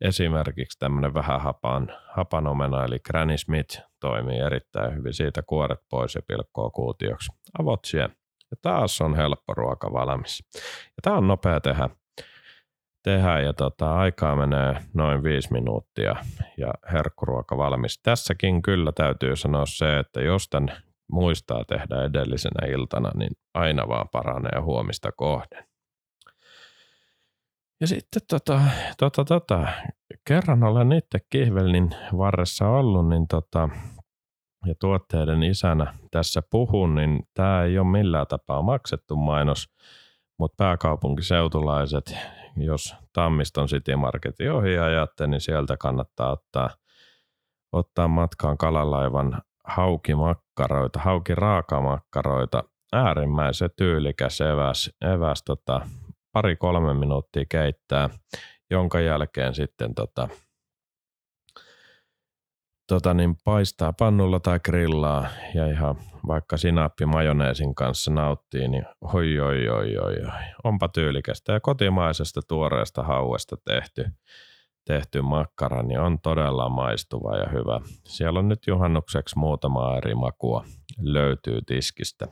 esimerkiksi 0.00 0.78
tämmöinen 0.78 1.14
vähän 1.14 1.40
hapan, 1.40 1.92
hapanomena, 2.08 2.84
eli 2.84 2.98
Granny 2.98 3.38
Smith 3.38 3.82
toimii 4.00 4.38
erittäin 4.38 4.94
hyvin. 4.94 5.14
Siitä 5.14 5.42
kuoret 5.42 5.80
pois 5.90 6.14
ja 6.14 6.22
pilkkoa 6.28 6.70
kuutioksi. 6.70 7.32
Avot 7.58 7.84
siihen. 7.84 8.10
Ja 8.50 8.56
taas 8.62 9.00
on 9.00 9.16
helppo 9.16 9.54
ruoka 9.54 9.92
valmis. 9.92 10.42
Ja 10.84 11.00
tämä 11.02 11.16
on 11.16 11.28
nopea 11.28 11.60
tehdä 11.60 11.88
tehdä 13.04 13.40
ja 13.40 13.52
tota, 13.52 13.94
aikaa 13.94 14.36
menee 14.36 14.74
noin 14.94 15.22
viisi 15.22 15.52
minuuttia 15.52 16.16
ja 16.58 16.74
herkkuruoka 16.92 17.56
valmis. 17.56 18.00
Tässäkin 18.02 18.62
kyllä 18.62 18.92
täytyy 18.92 19.36
sanoa 19.36 19.66
se, 19.66 19.98
että 19.98 20.20
jos 20.20 20.48
tämän 20.48 20.76
muistaa 21.12 21.64
tehdä 21.64 22.04
edellisenä 22.04 22.66
iltana, 22.66 23.10
niin 23.14 23.30
aina 23.54 23.88
vaan 23.88 24.08
paranee 24.12 24.60
huomista 24.60 25.12
kohden. 25.12 25.64
Ja 27.80 27.86
sitten 27.86 28.22
tota, 28.30 28.60
tota, 28.98 29.24
tota, 29.24 29.66
kerran 30.28 30.62
olen 30.62 30.92
itse 30.92 31.18
kihvelin 31.30 31.90
varressa 32.18 32.68
ollut, 32.68 33.08
niin 33.08 33.28
tota, 33.28 33.68
ja 34.66 34.74
tuotteiden 34.80 35.42
isänä 35.42 35.94
tässä 36.10 36.42
puhun, 36.50 36.94
niin 36.94 37.22
tämä 37.34 37.62
ei 37.62 37.78
ole 37.78 37.86
millään 37.86 38.26
tapaa 38.26 38.62
maksettu 38.62 39.16
mainos, 39.16 39.68
mutta 40.38 40.54
pääkaupunkiseutulaiset 40.56 42.16
jos 42.56 42.94
Tammiston 43.12 43.66
City 43.66 43.96
Marketin 43.96 44.52
ohi 44.52 44.78
ajatte, 44.78 45.26
niin 45.26 45.40
sieltä 45.40 45.76
kannattaa 45.76 46.32
ottaa, 46.32 46.70
ottaa 47.72 48.08
matkaan 48.08 48.58
kalalaivan 48.58 49.42
haukimakkaroita, 49.64 50.98
haukiraakamakkaroita. 51.00 52.64
Äärimmäisen 52.92 53.70
tyylikäs 53.76 54.40
eväs, 54.40 54.90
eväs 55.00 55.42
tota, 55.46 55.80
pari-kolme 56.32 56.94
minuuttia 56.94 57.44
keittää, 57.48 58.10
jonka 58.70 59.00
jälkeen 59.00 59.54
sitten 59.54 59.94
tota, 59.94 60.28
tota 62.88 63.14
niin, 63.14 63.36
paistaa 63.44 63.92
pannulla 63.92 64.40
tai 64.40 64.60
grillaa 64.60 65.26
ja 65.54 65.66
ihan 65.66 65.96
vaikka 66.26 66.56
sinappi 66.56 67.06
majoneesin 67.06 67.74
kanssa 67.74 68.10
nauttii, 68.10 68.68
niin 68.68 68.84
oi 69.14 69.40
oi 69.40 69.68
oi 69.68 69.96
oi 69.98 70.16
oi. 70.24 70.42
Onpa 70.64 70.88
tyylikästä 70.88 71.52
ja 71.52 71.60
kotimaisesta 71.60 72.40
tuoreesta 72.48 73.02
hauesta 73.02 73.56
tehty, 73.64 74.04
tehty 74.84 75.22
makkara, 75.22 75.82
niin 75.82 76.00
on 76.00 76.20
todella 76.20 76.68
maistuva 76.68 77.36
ja 77.36 77.48
hyvä. 77.48 77.80
Siellä 78.04 78.38
on 78.38 78.48
nyt 78.48 78.66
juhannukseksi 78.66 79.38
muutama 79.38 79.96
eri 79.96 80.14
makua 80.14 80.64
löytyy 80.98 81.60
tiskistä. 81.66 82.26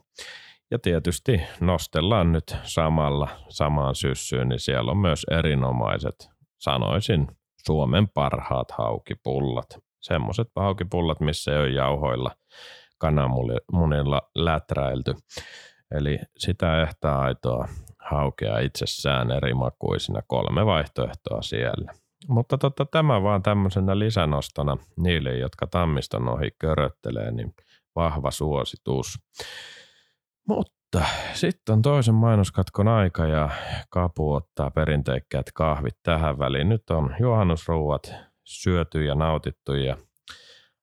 Ja 0.71 0.79
tietysti 0.79 1.41
nostellaan 1.61 2.33
nyt 2.33 2.57
samalla 2.63 3.29
samaan 3.49 3.95
syssyyn, 3.95 4.49
niin 4.49 4.61
siellä 4.61 4.91
on 4.91 4.99
myös 4.99 5.27
erinomaiset, 5.31 6.31
sanoisin, 6.59 7.27
Suomen 7.67 8.09
parhaat 8.09 8.71
haukipullat 8.71 9.79
semmoiset 10.03 10.49
haukipullat, 10.57 11.21
missä 11.21 11.53
ei 11.53 11.59
ole 11.59 11.71
jauhoilla 11.71 12.31
kananmunilla 12.99 14.31
läträilty. 14.35 15.15
Eli 15.95 16.19
sitä 16.39 16.83
ehtää 16.83 17.21
aitoa 17.21 17.69
haukea 17.99 18.59
itsessään 18.59 19.31
eri 19.31 19.55
makuisina, 19.55 20.23
kolme 20.27 20.67
vaihtoehtoa 20.67 21.43
siellä. 21.43 21.93
Mutta 22.29 22.59
tota, 22.59 22.87
tämä 22.87 23.23
vaan 23.23 23.43
tämmöisenä 23.43 23.99
lisänostona 23.99 24.77
niille, 24.97 25.37
jotka 25.37 25.67
tammiston 25.67 26.29
ohi 26.29 26.51
köröttelee, 26.59 27.31
niin 27.31 27.55
vahva 27.97 28.31
suositus. 28.31 29.19
Mutta 30.49 31.05
sitten 31.33 31.73
on 31.73 31.83
toisen 31.83 32.15
mainoskatkon 32.15 32.89
aika 32.89 33.27
ja 33.27 33.51
Kapu 33.91 34.33
ottaa 34.33 34.71
perinteikkäät 34.71 35.47
kahvit 35.55 35.97
tähän 36.03 36.39
väliin. 36.39 36.69
Nyt 36.69 36.91
on 36.91 37.17
juhannusruuat 37.21 38.15
syöty 38.45 39.05
ja 39.05 39.15
nautittu 39.15 39.75
ja 39.75 39.97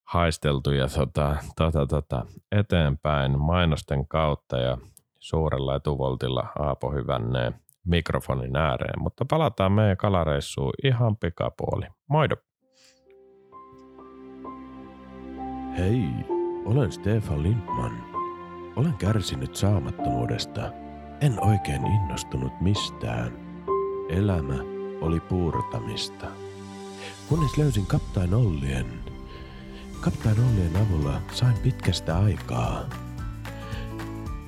haisteltu 0.04 0.72
ja 0.72 0.88
tota, 0.88 1.36
tota, 1.56 1.86
tota, 1.86 2.26
eteenpäin 2.52 3.40
mainosten 3.40 4.08
kautta 4.08 4.58
ja 4.58 4.78
suurella 5.20 5.76
etuvoltilla 5.76 6.48
Aapo 6.60 6.92
hyvännee 6.92 7.54
mikrofonin 7.86 8.56
ääreen. 8.56 9.02
Mutta 9.02 9.26
palataan 9.26 9.72
meidän 9.72 9.98
kalareissuun 9.98 10.74
ihan 10.84 11.18
pikapuoli. 11.18 11.86
Moido! 12.10 12.36
Hei, 15.78 16.04
olen 16.66 16.92
Stefan 16.92 17.44
Lindman. 17.44 18.04
Olen 18.76 18.94
kärsinyt 18.94 19.56
saamattomuudesta. 19.56 20.72
En 21.22 21.46
oikein 21.46 21.86
innostunut 21.86 22.62
mistään. 22.62 23.32
Elämä 24.10 24.58
oli 25.02 25.20
puurtamista 25.20 26.26
kunnes 27.30 27.58
löysin 27.58 27.86
Kaptain 27.86 28.34
Ollien. 28.34 29.04
Kaptain 30.02 30.36
Ollien 30.40 30.76
avulla 30.76 31.22
sain 31.32 31.58
pitkästä 31.64 32.20
aikaa. 32.20 32.90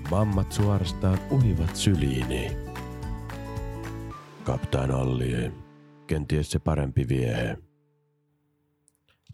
Mammat 0.10 0.52
suorastaan 0.52 1.20
uivat 1.32 1.76
syliini. 1.76 2.58
Kaptain 4.44 4.92
Ollie, 4.92 5.52
kenties 6.08 6.52
se 6.52 6.60
parempi 6.60 7.08
vie. 7.10 7.58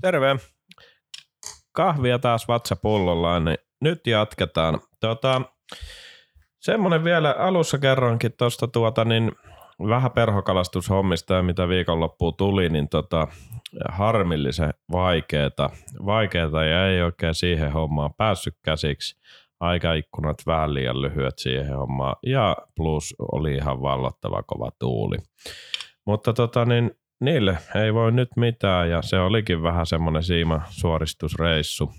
Terve. 0.02 0.36
Kahvia 1.72 2.20
taas 2.20 2.48
vatsapullollaan, 2.48 3.46
niin 3.46 3.58
nyt 3.82 4.08
jatketaan. 4.08 4.80
Tota, 5.00 5.42
semmonen 6.60 7.04
vielä 7.04 7.32
alussa 7.32 7.78
kerronkin 7.78 8.34
tuosta 8.38 8.68
tuota, 8.68 9.06
niin 9.06 9.32
vähän 9.80 10.12
perhokalastushommista 10.12 11.34
ja 11.34 11.44
mitä 11.44 11.68
viikonloppuun 11.68 12.36
tuli, 12.38 12.70
niin 12.70 12.90
tota, 12.90 13.28
harmillisen 13.90 14.74
vaikeeta, 14.92 15.70
vaikeeta 16.06 16.64
ja 16.64 16.88
ei 16.88 17.02
oikein 17.02 17.36
siihen 17.36 17.72
hommaan 17.72 18.14
päässyt 18.18 18.56
käsiksi. 18.64 19.20
Aikaikkunat 19.60 20.38
vähän 20.46 20.74
liian 20.74 21.02
lyhyet 21.02 21.40
siihen 21.40 21.76
hommaan 21.76 22.16
ja 22.26 22.58
plus 22.76 23.16
oli 23.32 23.54
ihan 23.54 23.82
vallottava 23.82 24.44
kova 24.44 24.72
tuuli. 24.80 25.18
Mutta 26.06 26.34
tota, 26.34 26.66
niin, 26.66 26.92
niille 27.20 27.58
ei 27.76 27.94
voi 27.94 28.12
nyt 28.12 28.30
mitään 28.36 28.90
ja 28.90 29.02
se 29.02 29.20
olikin 29.20 29.64
vähän 29.64 29.86
semmoinen 29.86 30.24
siima 30.24 30.62
suoristusreissu. 30.70 31.92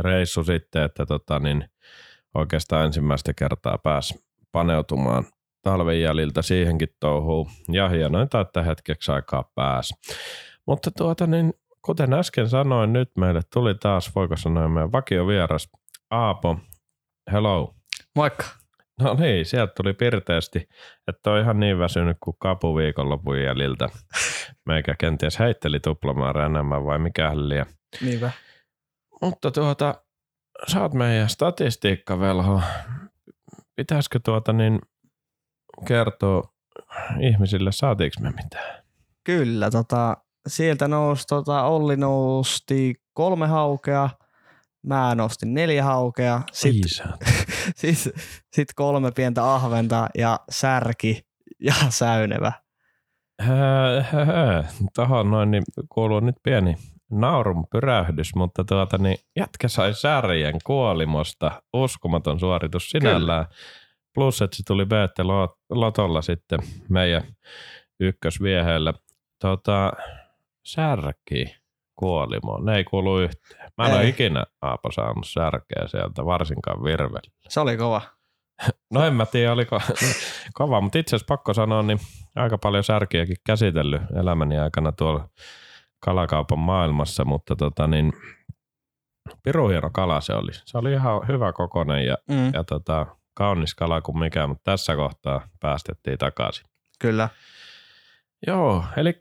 Reissu 0.00 0.44
sitten, 0.44 0.82
että 0.82 1.06
tota, 1.06 1.38
niin, 1.38 1.64
oikeastaan 2.34 2.84
ensimmäistä 2.84 3.34
kertaa 3.34 3.78
pääsi 3.78 4.24
paneutumaan 4.52 5.24
talven 5.66 6.00
jäljiltä 6.00 6.42
siihenkin 6.42 6.88
touhuun. 7.00 7.50
Ja 7.72 7.88
hienointa, 7.88 8.40
että 8.40 8.62
hetkeksi 8.62 9.12
aikaa 9.12 9.50
pääsi. 9.54 9.94
Mutta 10.66 10.90
tuota 10.90 11.26
niin, 11.26 11.54
kuten 11.82 12.12
äsken 12.12 12.48
sanoin, 12.48 12.92
nyt 12.92 13.10
meille 13.18 13.40
tuli 13.52 13.74
taas, 13.74 14.14
voiko 14.14 14.36
sanoa 14.36 14.68
meidän 14.68 14.92
vakiovieras 14.92 15.68
Aapo. 16.10 16.58
Hello. 17.32 17.74
Moikka. 18.16 18.44
No 19.00 19.14
niin, 19.14 19.46
sieltä 19.46 19.72
tuli 19.76 19.92
pirteästi, 19.92 20.68
että 21.08 21.30
on 21.30 21.40
ihan 21.40 21.60
niin 21.60 21.78
väsynyt 21.78 22.16
kuin 22.20 22.36
kapu 22.40 22.76
viikonlopun 22.76 23.42
jäljiltä. 23.42 23.88
Meikä 24.66 24.94
kenties 24.98 25.38
heitteli 25.38 25.80
tuplamäärä 25.80 26.46
enemmän 26.46 26.84
vai 26.84 26.98
mikä 26.98 27.30
liian. 27.34 27.66
Niinpä. 28.00 28.30
Mutta 29.22 29.50
tuota, 29.50 29.94
sä 30.68 30.82
oot 30.82 30.94
meidän 30.94 31.28
statistiikkavelho. 31.28 32.60
Pitäisikö 33.76 34.20
tuota 34.24 34.52
niin 34.52 34.78
kertoa 35.84 36.52
ihmisille, 37.20 37.72
saatiinko 37.72 38.20
me 38.20 38.30
mitään? 38.30 38.82
Kyllä, 39.24 39.70
tota, 39.70 40.16
sieltä 40.46 40.88
nousi, 40.88 41.26
tota, 41.26 41.62
Olli 41.62 41.96
nosti 41.96 42.94
kolme 43.12 43.46
haukea, 43.46 44.10
mä 44.82 45.14
nostin 45.14 45.54
neljä 45.54 45.84
haukea, 45.84 46.42
sitten 46.52 46.90
sit, 47.76 48.14
sit 48.52 48.68
kolme 48.74 49.12
pientä 49.12 49.54
ahventa 49.54 50.08
ja 50.18 50.40
särki 50.50 51.26
ja 51.60 51.74
säynevä. 51.88 52.52
Tuohon 54.94 55.30
noin 55.30 55.50
niin 55.50 55.62
kuuluu 55.88 56.20
nyt 56.20 56.36
pieni 56.42 56.76
naurun 57.10 57.66
pyrähdys, 57.72 58.34
mutta 58.34 58.64
tuota 58.64 58.98
niin 58.98 59.16
jätkä 59.36 59.68
sai 59.68 59.94
särjen 59.94 60.54
kuolimosta. 60.64 61.62
Uskomaton 61.72 62.40
suoritus 62.40 62.90
sinällään. 62.90 63.46
Plus, 64.16 64.42
että 64.42 64.56
se 64.56 64.62
tuli 64.66 64.86
BT 64.86 65.18
Lotolla 65.70 66.22
sitten 66.22 66.58
meidän 66.88 67.22
ykkösvieheelle. 68.00 68.94
Tota, 69.40 69.92
särki 70.66 71.56
kuolimo. 71.96 72.58
Ne 72.58 72.76
ei 72.76 72.84
kuulu 72.84 73.18
yhteen. 73.18 73.70
Mä 73.78 73.86
en 73.86 73.94
ole 73.94 74.02
Ei. 74.02 74.08
ikinä 74.08 74.44
Aapo 74.62 74.92
saanut 74.92 75.26
särkeä 75.26 75.86
sieltä, 75.86 76.24
varsinkaan 76.24 76.84
virvellä. 76.84 77.20
Se 77.48 77.60
oli 77.60 77.76
kova. 77.76 78.02
No 78.90 79.04
en 79.04 79.14
mä 79.14 79.26
tiedä, 79.26 79.52
oliko 79.52 79.80
kova, 80.54 80.80
mutta 80.80 80.98
itse 80.98 81.16
asiassa 81.16 81.34
pakko 81.34 81.54
sanoa, 81.54 81.82
niin 81.82 81.98
aika 82.36 82.58
paljon 82.58 82.84
särkiäkin 82.84 83.36
käsitellyt 83.46 84.02
elämäni 84.20 84.58
aikana 84.58 84.92
tuolla 84.92 85.28
kalakaupan 86.04 86.58
maailmassa, 86.58 87.24
mutta 87.24 87.56
tota 87.56 87.86
niin, 87.86 88.12
piru 89.42 89.68
hieno 89.68 89.90
kala 89.92 90.20
se 90.20 90.34
oli. 90.34 90.52
Se 90.52 90.78
oli 90.78 90.92
ihan 90.92 91.28
hyvä 91.28 91.52
kokonen 91.52 92.06
ja, 92.06 92.16
Mm, 92.30 92.50
ja 92.54 92.64
tota, 92.64 93.06
kaunis 93.36 93.74
kala 93.74 94.00
kuin 94.00 94.18
mikä, 94.18 94.46
mutta 94.46 94.70
tässä 94.70 94.96
kohtaa 94.96 95.48
päästettiin 95.60 96.18
takaisin. 96.18 96.66
kyllä. 96.98 97.28
Joo, 98.46 98.84
eli 98.96 99.18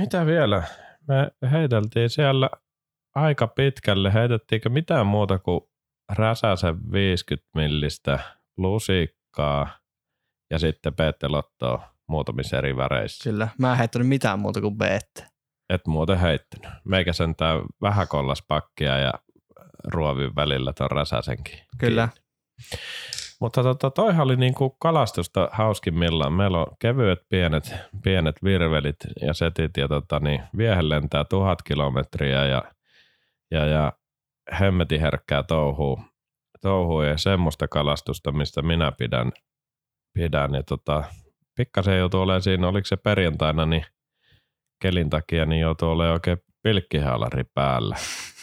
mitä 0.00 0.26
vielä? 0.26 0.62
Me 1.08 1.48
heiteltiin 1.50 2.10
siellä 2.10 2.50
aika 3.14 3.46
pitkälle. 3.46 4.12
Heitettiinkö 4.14 4.68
mitään 4.68 5.06
muuta 5.06 5.38
kuin 5.38 5.60
räsäsen 6.12 6.92
50 6.92 7.48
millistä 7.54 8.18
lusikkaa 8.56 9.68
ja 10.50 10.58
sitten 10.58 10.94
peettelottoa 10.94 11.94
muutamissa 12.08 12.58
eri 12.58 12.76
väreissä. 12.76 13.30
Kyllä. 13.30 13.48
Mä 13.58 13.72
en 13.72 13.78
heittänyt 13.78 14.08
mitään 14.08 14.38
muuta 14.38 14.60
kuin 14.60 14.78
beette. 14.78 15.26
Et 15.68 15.86
muuten 15.86 16.18
heittänyt. 16.18 16.70
Meikä 16.84 17.12
sentään 17.12 17.62
vähän 17.82 18.08
kollas 18.08 18.42
pakkia 18.48 18.98
ja 18.98 19.12
ruovin 19.84 20.36
välillä 20.36 20.72
ton 20.72 20.90
räsäsenkin. 20.90 21.58
Kyllä. 21.78 22.08
Mutta 23.40 23.62
tota, 23.62 23.90
toihan 23.90 24.24
oli 24.24 24.36
niinku 24.36 24.70
kalastusta 24.70 25.48
hauskimmillaan. 25.52 26.32
Meillä 26.32 26.58
on 26.58 26.66
kevyet 26.78 27.18
pienet, 27.28 27.74
pienet 28.02 28.36
virvelit 28.44 28.96
ja 29.22 29.34
setit 29.34 29.76
ja 29.76 29.88
tota, 29.88 30.20
niin 30.20 30.42
viehe 30.56 30.88
lentää 30.88 31.24
tuhat 31.24 31.62
kilometriä 31.62 32.46
ja, 32.46 32.62
ja, 33.50 33.66
ja 33.66 33.92
hemmetin 34.60 35.00
herkkää 35.00 35.42
touhuu, 35.42 36.00
touhuu 36.60 37.02
ja 37.02 37.18
semmoista 37.18 37.68
kalastusta, 37.68 38.32
mistä 38.32 38.62
minä 38.62 38.92
pidän. 38.92 39.32
pidän. 40.14 40.54
Ja 40.54 40.62
tota, 40.62 41.04
pikkasen 41.56 41.98
joutuu 41.98 42.20
olemaan 42.20 42.42
siinä, 42.42 42.68
oliko 42.68 42.86
se 42.86 42.96
perjantaina, 42.96 43.66
niin 43.66 43.84
kelin 44.82 45.10
takia, 45.10 45.46
niin 45.46 45.60
joutuu 45.60 45.90
olemaan 45.90 46.12
oikein 46.12 46.38
pilkkihaalari 46.62 47.44
päällä. 47.54 47.96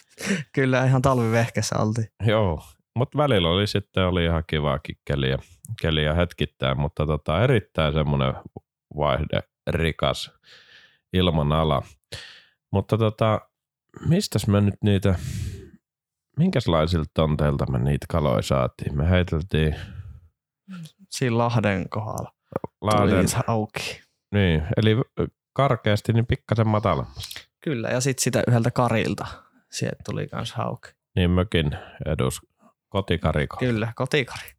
Kyllä 0.56 0.86
ihan 0.86 1.02
talvivehkessä 1.02 1.76
oltiin. 1.80 2.08
Joo, 2.26 2.64
mutta 2.98 3.18
välillä 3.18 3.50
oli 3.50 3.68
sitten 3.68 4.06
oli 4.06 4.26
ihan 4.26 4.44
kivaakin 4.48 4.98
keliä, 5.06 5.38
keliä 5.82 6.14
hetkittäin, 6.14 6.80
mutta 6.80 7.06
tota, 7.06 7.44
erittäin 7.44 7.94
semmoinen 7.94 8.34
vaihde 8.98 9.44
rikas 9.68 10.32
ilmanala. 11.14 11.82
Mutta 12.72 12.98
tota, 12.98 13.42
mistäs 14.08 14.48
me 14.48 14.62
nyt 14.62 14.76
niitä, 14.84 15.16
minkälaisilta 16.38 17.10
tonteilta 17.14 17.72
me 17.72 17.80
niitä 17.80 18.06
kaloja 18.10 18.42
saatiin? 18.42 18.98
Me 18.98 19.10
heiteltiin 19.10 19.76
Siinä 21.10 21.38
Lahden 21.38 21.90
kohdalla. 21.90 22.34
Lahden, 22.82 23.26
Tuli 23.32 23.44
auki. 23.48 24.02
niin, 24.34 24.64
eli 24.78 24.96
karkeasti 25.54 26.14
niin 26.14 26.26
pikkasen 26.26 26.68
matalammassa. 26.68 27.48
Kyllä, 27.64 27.90
ja 27.90 28.02
sitten 28.02 28.24
sitä 28.24 28.44
yhdeltä 28.48 28.72
karilta. 28.72 29.28
Sieltä 29.72 30.02
tuli 30.06 30.28
kans 30.28 30.54
hauki. 30.54 30.90
Niin 31.16 31.32
mökin 31.32 31.72
edus 32.06 32.40
kotikariko. 32.90 33.58
Kyllä, 33.58 33.94
kotikari. 33.96 34.50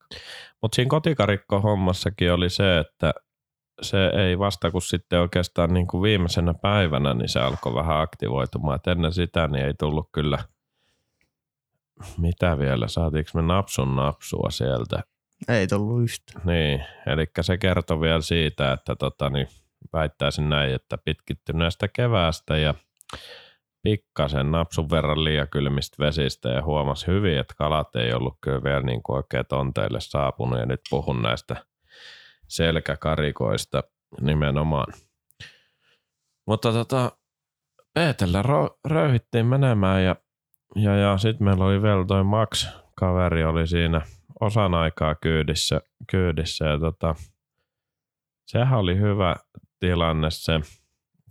Mutta 0.62 0.76
siinä 0.76 0.88
kotikarikko-hommassakin 0.88 2.32
oli 2.32 2.50
se, 2.50 2.78
että 2.78 3.14
se 3.82 4.06
ei 4.06 4.38
vasta 4.38 4.70
kun 4.70 4.82
sitten 4.82 5.20
oikeastaan 5.20 5.74
niin 5.74 5.86
kuin 5.86 6.02
viimeisenä 6.02 6.54
päivänä, 6.54 7.14
niin 7.14 7.28
se 7.28 7.40
alkoi 7.40 7.74
vähän 7.74 8.00
aktivoitumaan. 8.00 8.76
Et 8.76 8.86
ennen 8.86 9.12
sitä 9.12 9.48
niin 9.48 9.64
ei 9.64 9.74
tullut 9.74 10.08
kyllä, 10.12 10.38
mitä 12.18 12.58
vielä, 12.58 12.88
saatiinko 12.88 13.30
me 13.34 13.42
napsun 13.42 13.96
napsua 13.96 14.50
sieltä. 14.50 15.02
Ei 15.48 15.66
tullut 15.66 16.02
yhtään. 16.02 16.46
Niin, 16.46 16.84
eli 17.06 17.26
se 17.40 17.58
kertoi 17.58 18.00
vielä 18.00 18.20
siitä, 18.20 18.72
että 18.72 18.96
tota, 18.96 19.30
niin 19.30 19.48
väittäisin 19.92 20.48
näin, 20.48 20.74
että 20.74 20.98
pitkittyneestä 20.98 21.88
keväästä 21.88 22.56
ja 22.56 22.74
pikkasen 23.88 24.50
napsun 24.50 24.90
verran 24.90 25.24
liian 25.24 25.48
kylmistä 25.48 26.04
vesistä 26.04 26.48
ja 26.48 26.62
huomasi 26.62 27.06
hyvin, 27.06 27.38
että 27.38 27.54
kalat 27.58 27.96
ei 27.96 28.12
ollut 28.12 28.38
kyllä 28.40 28.62
vielä 28.62 28.80
niin 28.82 29.02
kuin 29.02 29.16
oikein 29.16 29.44
tonteille 29.48 30.00
saapunut 30.00 30.58
ja 30.58 30.66
nyt 30.66 30.80
puhun 30.90 31.22
näistä 31.22 31.56
selkäkarikoista 32.48 33.82
nimenomaan. 34.20 34.92
Mutta 36.46 36.72
tota, 36.72 37.12
Peetellä 37.94 38.42
ro- 38.42 38.78
röyhittiin 38.84 39.46
menemään 39.46 40.04
ja, 40.04 40.16
ja, 40.76 40.96
ja 40.96 41.18
sitten 41.18 41.44
meillä 41.44 41.64
oli 41.64 41.82
vielä 41.82 42.04
toi 42.04 42.24
Max, 42.24 42.68
kaveri 42.94 43.44
oli 43.44 43.66
siinä 43.66 44.00
osan 44.40 44.74
aikaa 44.74 45.14
kyydissä, 45.14 45.80
kyydissä 46.10 46.64
ja 46.64 46.78
tota, 46.78 47.14
sehän 48.46 48.78
oli 48.78 48.98
hyvä 48.98 49.36
tilanne 49.80 50.30
se. 50.30 50.60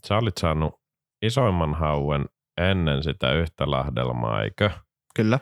Sä 0.07 0.17
olit 0.17 0.37
saanut 0.37 0.81
isoimman 1.21 1.73
hauen 1.75 2.25
ennen 2.57 3.03
sitä 3.03 3.33
yhtä 3.33 3.71
lahdelmaa, 3.71 4.43
eikö? 4.43 4.69
Kyllä. 5.15 5.39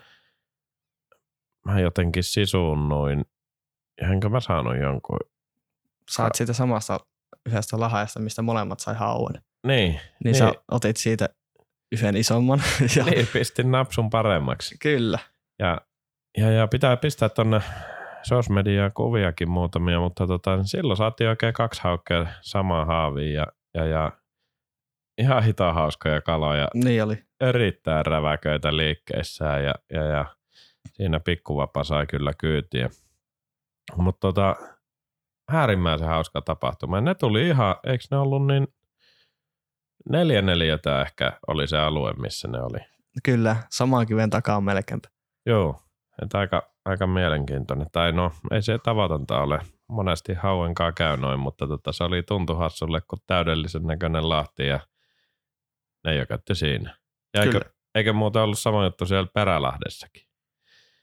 Mä 1.65 1.79
jotenkin 1.79 2.23
sisuunnuin. 2.23 3.25
Enkä 4.11 4.29
mä 4.29 4.39
saanut 4.39 4.77
jonkun. 4.77 5.19
Saat 6.09 6.35
siitä 6.35 6.53
samasta 6.53 6.99
yhdestä 7.45 7.79
lahajasta, 7.79 8.19
mistä 8.19 8.41
molemmat 8.41 8.79
sai 8.79 8.95
hauen. 8.95 9.33
Niin, 9.33 9.91
Niin, 9.91 9.99
Niin. 10.23 10.35
sä 10.35 10.51
otit 10.71 10.97
siitä 10.97 11.29
yhden 11.91 12.15
isomman. 12.17 12.61
ja, 12.95 13.05
niin 13.05 13.27
pistin 13.33 13.71
napsun 13.71 14.09
paremmaksi. 14.09 14.75
Kyllä. 14.81 15.19
Ja, 15.59 15.81
ja, 16.37 16.51
ja 16.51 16.67
pitää 16.67 16.97
pistää 16.97 17.29
tonne 17.29 17.61
sosmediaan 18.23 18.91
kuviakin 18.93 19.49
muutamia, 19.49 19.99
mutta 19.99 20.27
tota, 20.27 20.55
niin 20.55 20.67
silloin 20.67 20.97
saatiin 20.97 21.29
oikein 21.29 21.53
kaksi 21.53 21.81
haukkea 21.83 22.25
samaan 22.41 22.87
haaviin 22.87 23.33
ja, 23.33 23.45
ja, 23.73 23.85
ja 23.85 24.11
ihan 25.17 25.43
hitaan 25.43 25.75
hauskoja 25.75 26.21
kaloja. 26.21 26.67
Niin 26.73 27.03
oli. 27.03 27.23
erittäin 27.41 28.05
räväköitä 28.05 28.77
liikkeissään 28.77 29.63
ja, 29.63 29.73
ja, 29.93 30.03
ja 30.03 30.25
siinä 30.93 31.19
pikkuvapa 31.19 31.83
sai 31.83 32.07
kyllä 32.07 32.31
kyytiä. 32.37 32.89
Mutta 33.97 34.19
tota, 34.19 34.55
äärimmäisen 35.51 36.07
hauska 36.07 36.41
tapahtuma. 36.41 37.01
Ne 37.01 37.15
tuli 37.15 37.47
ihan, 37.47 37.75
eikö 37.83 38.03
ne 38.11 38.17
ollut 38.17 38.47
niin 38.47 38.67
neljä 40.09 40.41
neljätä 40.41 41.01
ehkä 41.01 41.39
oli 41.47 41.67
se 41.67 41.77
alue, 41.77 42.13
missä 42.13 42.47
ne 42.47 42.61
oli. 42.61 42.79
Kyllä, 43.23 43.55
saman 43.69 44.07
kiven 44.07 44.29
takaa 44.29 44.61
melkein. 44.61 45.01
Joo, 45.45 45.81
että 46.21 46.39
aika, 46.39 46.73
aika 46.85 47.07
mielenkiintoinen. 47.07 47.87
Tai 47.91 48.11
no, 48.11 48.31
ei 48.51 48.61
se 48.61 48.77
tavatonta 48.77 49.41
ole. 49.41 49.59
Monesti 49.89 50.33
hauenkaan 50.33 50.93
käy 50.93 51.17
noin, 51.17 51.39
mutta 51.39 51.67
tota, 51.67 51.91
se 51.91 52.03
oli 52.03 52.23
tuntu 52.23 52.55
hassulle, 52.55 53.01
kun 53.01 53.19
täydellisen 53.27 53.83
näköinen 53.83 54.29
lahti 54.29 54.67
ja 54.67 54.79
ne 56.05 56.15
jökötti 56.15 56.55
siinä. 56.55 56.97
Ja 57.33 57.41
eikö, 57.41 57.51
Kyllä. 57.51 57.73
eikö 57.95 58.13
muuten 58.13 58.41
ollut 58.41 58.59
sama 58.59 58.83
juttu 58.83 59.05
siellä 59.05 59.27
Perälahdessakin? 59.33 60.27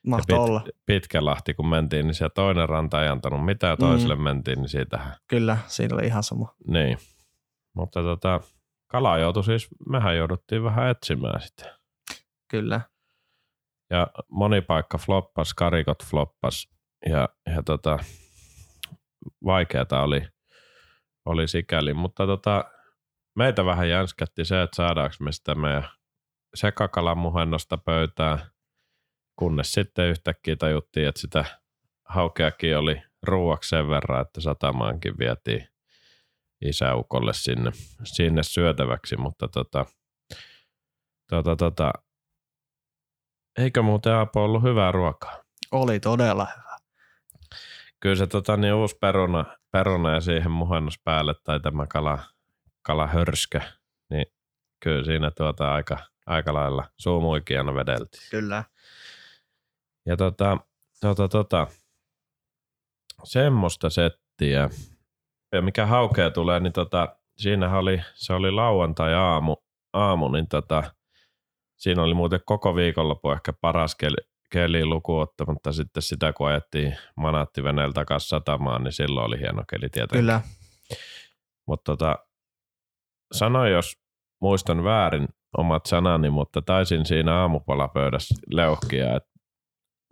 Mahtoi 0.07 0.39
pit- 0.39 0.41
olla. 0.41 0.65
Pitkä 0.87 1.25
lahti, 1.25 1.55
kun 1.55 1.69
mentiin, 1.69 2.07
niin 2.07 2.15
siellä 2.15 2.33
toinen 2.35 2.69
ranta 2.69 3.03
ei 3.03 3.09
antanut 3.09 3.45
mitään, 3.45 3.79
toiselle 3.79 4.15
mm. 4.15 4.23
mentiin, 4.23 4.59
niin 4.59 4.69
siitähän. 4.69 5.17
Kyllä, 5.29 5.59
siinä 5.67 5.95
oli 5.95 6.07
ihan 6.07 6.23
sama. 6.23 6.55
Niin. 6.67 6.99
Mutta 7.75 8.03
tota, 8.03 8.41
kala 8.87 9.19
joutui 9.19 9.45
siis, 9.45 9.69
mehän 9.89 10.17
jouduttiin 10.17 10.65
vähän 10.65 10.89
etsimään 10.89 11.41
sitä. 11.41 11.79
Kyllä. 12.49 12.81
Ja 13.91 14.07
moni 14.29 14.61
paikka 14.61 14.99
floppas, 14.99 15.55
karikot 15.55 16.05
floppas 16.05 16.69
ja, 17.07 17.29
ja 17.55 17.63
tota, 17.63 17.99
vaikeata 19.45 20.03
oli, 20.03 20.23
oli 21.25 21.49
sikäli. 21.49 21.95
Mutta 21.95 22.27
tota, 22.27 22.65
meitä 23.35 23.65
vähän 23.65 23.89
jänskätti 23.89 24.45
se, 24.45 24.63
että 24.63 24.77
saadaanko 24.77 25.17
me 25.21 25.33
sitä 25.33 25.55
meidän 25.55 25.89
sekakalamuhennosta 26.55 27.79
pöytään, 27.79 28.39
kunnes 29.37 29.73
sitten 29.73 30.09
yhtäkkiä 30.09 30.57
tajuttiin, 30.57 31.09
että 31.09 31.21
sitä 31.21 31.45
haukeakin 32.05 32.79
oli 32.79 33.03
ruuaksi 33.23 33.69
sen 33.69 33.89
verran, 33.89 34.23
että 34.23 34.41
satamaankin 34.41 35.19
vietiin 35.19 35.69
isäukolle 36.65 37.33
sinne, 37.33 37.71
sinne 38.05 38.43
syötäväksi, 38.43 39.17
mutta 39.17 39.49
tota, 39.49 39.87
tota, 41.31 41.57
tota, 41.57 41.93
eikö 43.59 43.83
muuten 43.83 44.15
Aapo 44.15 44.45
ollut 44.45 44.63
hyvää 44.63 44.93
ruokaa? 44.93 45.43
Oli 45.73 46.01
todella 46.01 46.47
hyvä. 46.57 46.77
Kyllä 48.01 48.17
se 48.17 48.27
tota, 48.27 48.57
niin 48.57 48.75
uusi 48.75 48.97
peruna, 49.01 49.45
peruna 49.71 50.15
ja 50.15 50.21
siihen 50.21 50.51
muhennus 50.51 51.01
päälle 51.05 51.35
tai 51.45 51.61
tämä 51.61 51.87
kala, 51.87 52.19
kala 52.83 53.07
hörskö, 53.07 53.61
niin 54.11 54.27
kyllä 54.83 55.05
siinä 55.05 55.31
tuota 55.31 55.75
aika, 55.75 55.99
aika 56.27 56.55
lailla 56.55 56.85
suumuikiana 56.99 57.75
vedeltiin. 57.75 58.23
Kyllä. 58.31 58.65
Ja 60.07 60.17
tota, 60.17 60.59
tota, 61.01 61.29
tota, 61.29 61.67
semmoista 63.25 63.91
settiä. 63.91 64.71
Ja 65.53 65.63
mikä 65.63 65.87
haukea 65.87 66.31
tulee, 66.31 66.61
niin 66.61 66.73
tota, 66.73 67.17
siinä 67.37 67.79
oli, 67.79 68.03
se 68.15 68.33
oli 68.33 68.51
lauantai-aamu, 68.51 69.57
aamu, 69.93 70.29
niin 70.29 70.49
tota, 70.49 70.83
siinä 71.77 72.03
oli 72.03 72.15
muuten 72.15 72.41
koko 72.45 72.77
viikonloppu 72.77 73.31
ehkä 73.31 73.53
paras 73.53 73.95
keli, 73.95 74.17
keli 74.51 74.87
luku 74.87 75.19
ottamatta 75.19 75.73
sitten 75.73 76.03
sitä, 76.03 76.33
kun 76.33 76.49
ajettiin 76.49 76.97
manaattiveneellä 77.17 77.93
takaisin 77.93 78.29
satamaan, 78.29 78.85
niin 78.85 78.93
silloin 78.93 79.27
oli 79.27 79.39
hieno 79.41 79.65
keli 79.71 79.89
tietenkin. 79.89 80.21
Kyllä. 80.21 80.41
Mutta 81.67 81.93
tota, 81.93 82.19
sano, 83.33 83.67
jos 83.67 83.99
muistan 84.41 84.85
väärin 84.85 85.29
omat 85.59 85.87
sanani, 85.87 86.31
mutta 86.31 86.63
taisin 86.63 87.07
siinä 87.07 87.41
aamupalapöydässä 87.41 88.35
leuhkia 88.51 89.17
että 89.17 89.33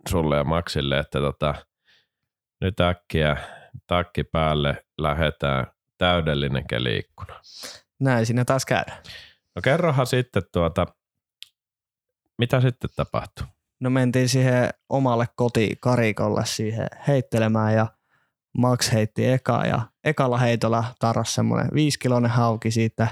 sulle 0.09 0.37
ja 0.37 0.43
Maxille, 0.43 0.99
että 0.99 1.19
tota, 1.19 1.55
nyt 2.61 2.79
äkkiä 2.79 3.37
takki 3.87 4.23
päälle 4.23 4.85
lähetään 4.97 5.67
täydellinen 5.97 6.67
keliikkuna. 6.67 7.41
Näin 7.99 8.25
siinä 8.25 8.45
taas 8.45 8.65
käydään. 8.65 9.03
No 9.55 9.61
kerrohan 9.63 10.07
sitten 10.07 10.43
tuota, 10.51 10.85
mitä 12.37 12.61
sitten 12.61 12.89
tapahtui? 12.95 13.47
No 13.79 13.89
mentiin 13.89 14.29
siihen 14.29 14.69
omalle 14.89 15.25
kotikarikolle 15.35 16.45
siihen 16.45 16.87
heittelemään 17.07 17.73
ja 17.73 17.87
Max 18.57 18.91
heitti 18.93 19.25
eka 19.25 19.65
ja 19.65 19.81
ekalla 20.03 20.37
heitolla 20.37 20.83
tarras 20.99 21.35
semmoinen 21.35 21.69
viisikiloinen 21.73 22.31
hauki 22.31 22.71
siitä 22.71 23.07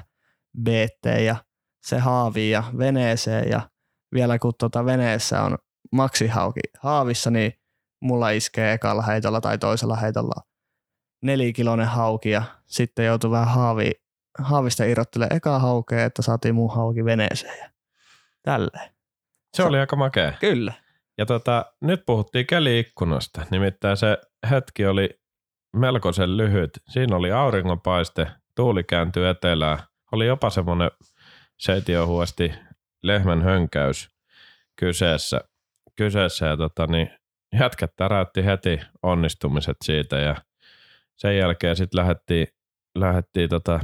BT 0.61 1.05
ja 1.25 1.35
se 1.83 1.99
haavi 1.99 2.49
ja 2.49 2.63
veneeseen 2.77 3.49
ja 3.49 3.69
vielä 4.13 4.39
kun 4.39 4.53
tuota 4.59 4.85
veneessä 4.85 5.41
on 5.41 5.57
Maxi 5.91 6.27
hauki 6.27 6.59
haavissa, 6.79 7.31
niin 7.31 7.53
mulla 8.01 8.29
iskee 8.29 8.73
ekalla 8.73 9.01
heitolla 9.01 9.41
tai 9.41 9.57
toisella 9.57 9.95
heitolla 9.95 10.43
nelikiloinen 11.23 11.87
hauki 11.87 12.29
ja 12.29 12.43
sitten 12.65 13.05
joutui 13.05 13.31
vähän 13.31 13.47
haavi, 13.47 13.91
haavista 14.39 14.83
irrottelemaan 14.83 15.37
eka 15.37 15.59
haukea, 15.59 16.05
että 16.05 16.21
saatiin 16.21 16.55
muu 16.55 16.67
hauki 16.67 17.05
veneeseen 17.05 17.57
ja 17.59 17.69
tälleen. 18.43 18.89
Se 19.53 19.63
oli 19.63 19.79
aika 19.79 19.95
makea. 19.95 20.33
Kyllä. 20.39 20.73
Ja 21.17 21.25
tota, 21.25 21.65
nyt 21.81 22.03
puhuttiin 22.05 22.47
keliikkunasta, 22.47 23.45
nimittäin 23.51 23.97
se 23.97 24.17
hetki 24.49 24.85
oli 24.85 25.18
melkoisen 25.75 26.37
lyhyt. 26.37 26.71
Siinä 26.89 27.15
oli 27.15 27.31
auringonpaiste, 27.31 28.27
tuuli 28.55 28.83
kääntyi 28.83 29.27
etelään, 29.27 29.79
oli 30.11 30.27
jopa 30.27 30.49
semmoinen 30.49 30.91
seitiohuasti 31.57 32.53
lehmän 33.03 33.41
hönkäys 33.41 34.09
kyseessä. 34.75 35.41
kyseessä 35.95 36.45
ja 36.45 36.57
tota, 36.57 36.87
niin 36.87 37.09
jätkät 37.59 37.93
täräytti 37.95 38.45
heti 38.45 38.79
onnistumiset 39.03 39.77
siitä 39.83 40.17
ja 40.17 40.35
sen 41.15 41.37
jälkeen 41.37 41.75
sitten 41.75 41.99
lähdettiin, 41.99 42.47
lähdettiin 42.95 43.49
tota, 43.49 43.79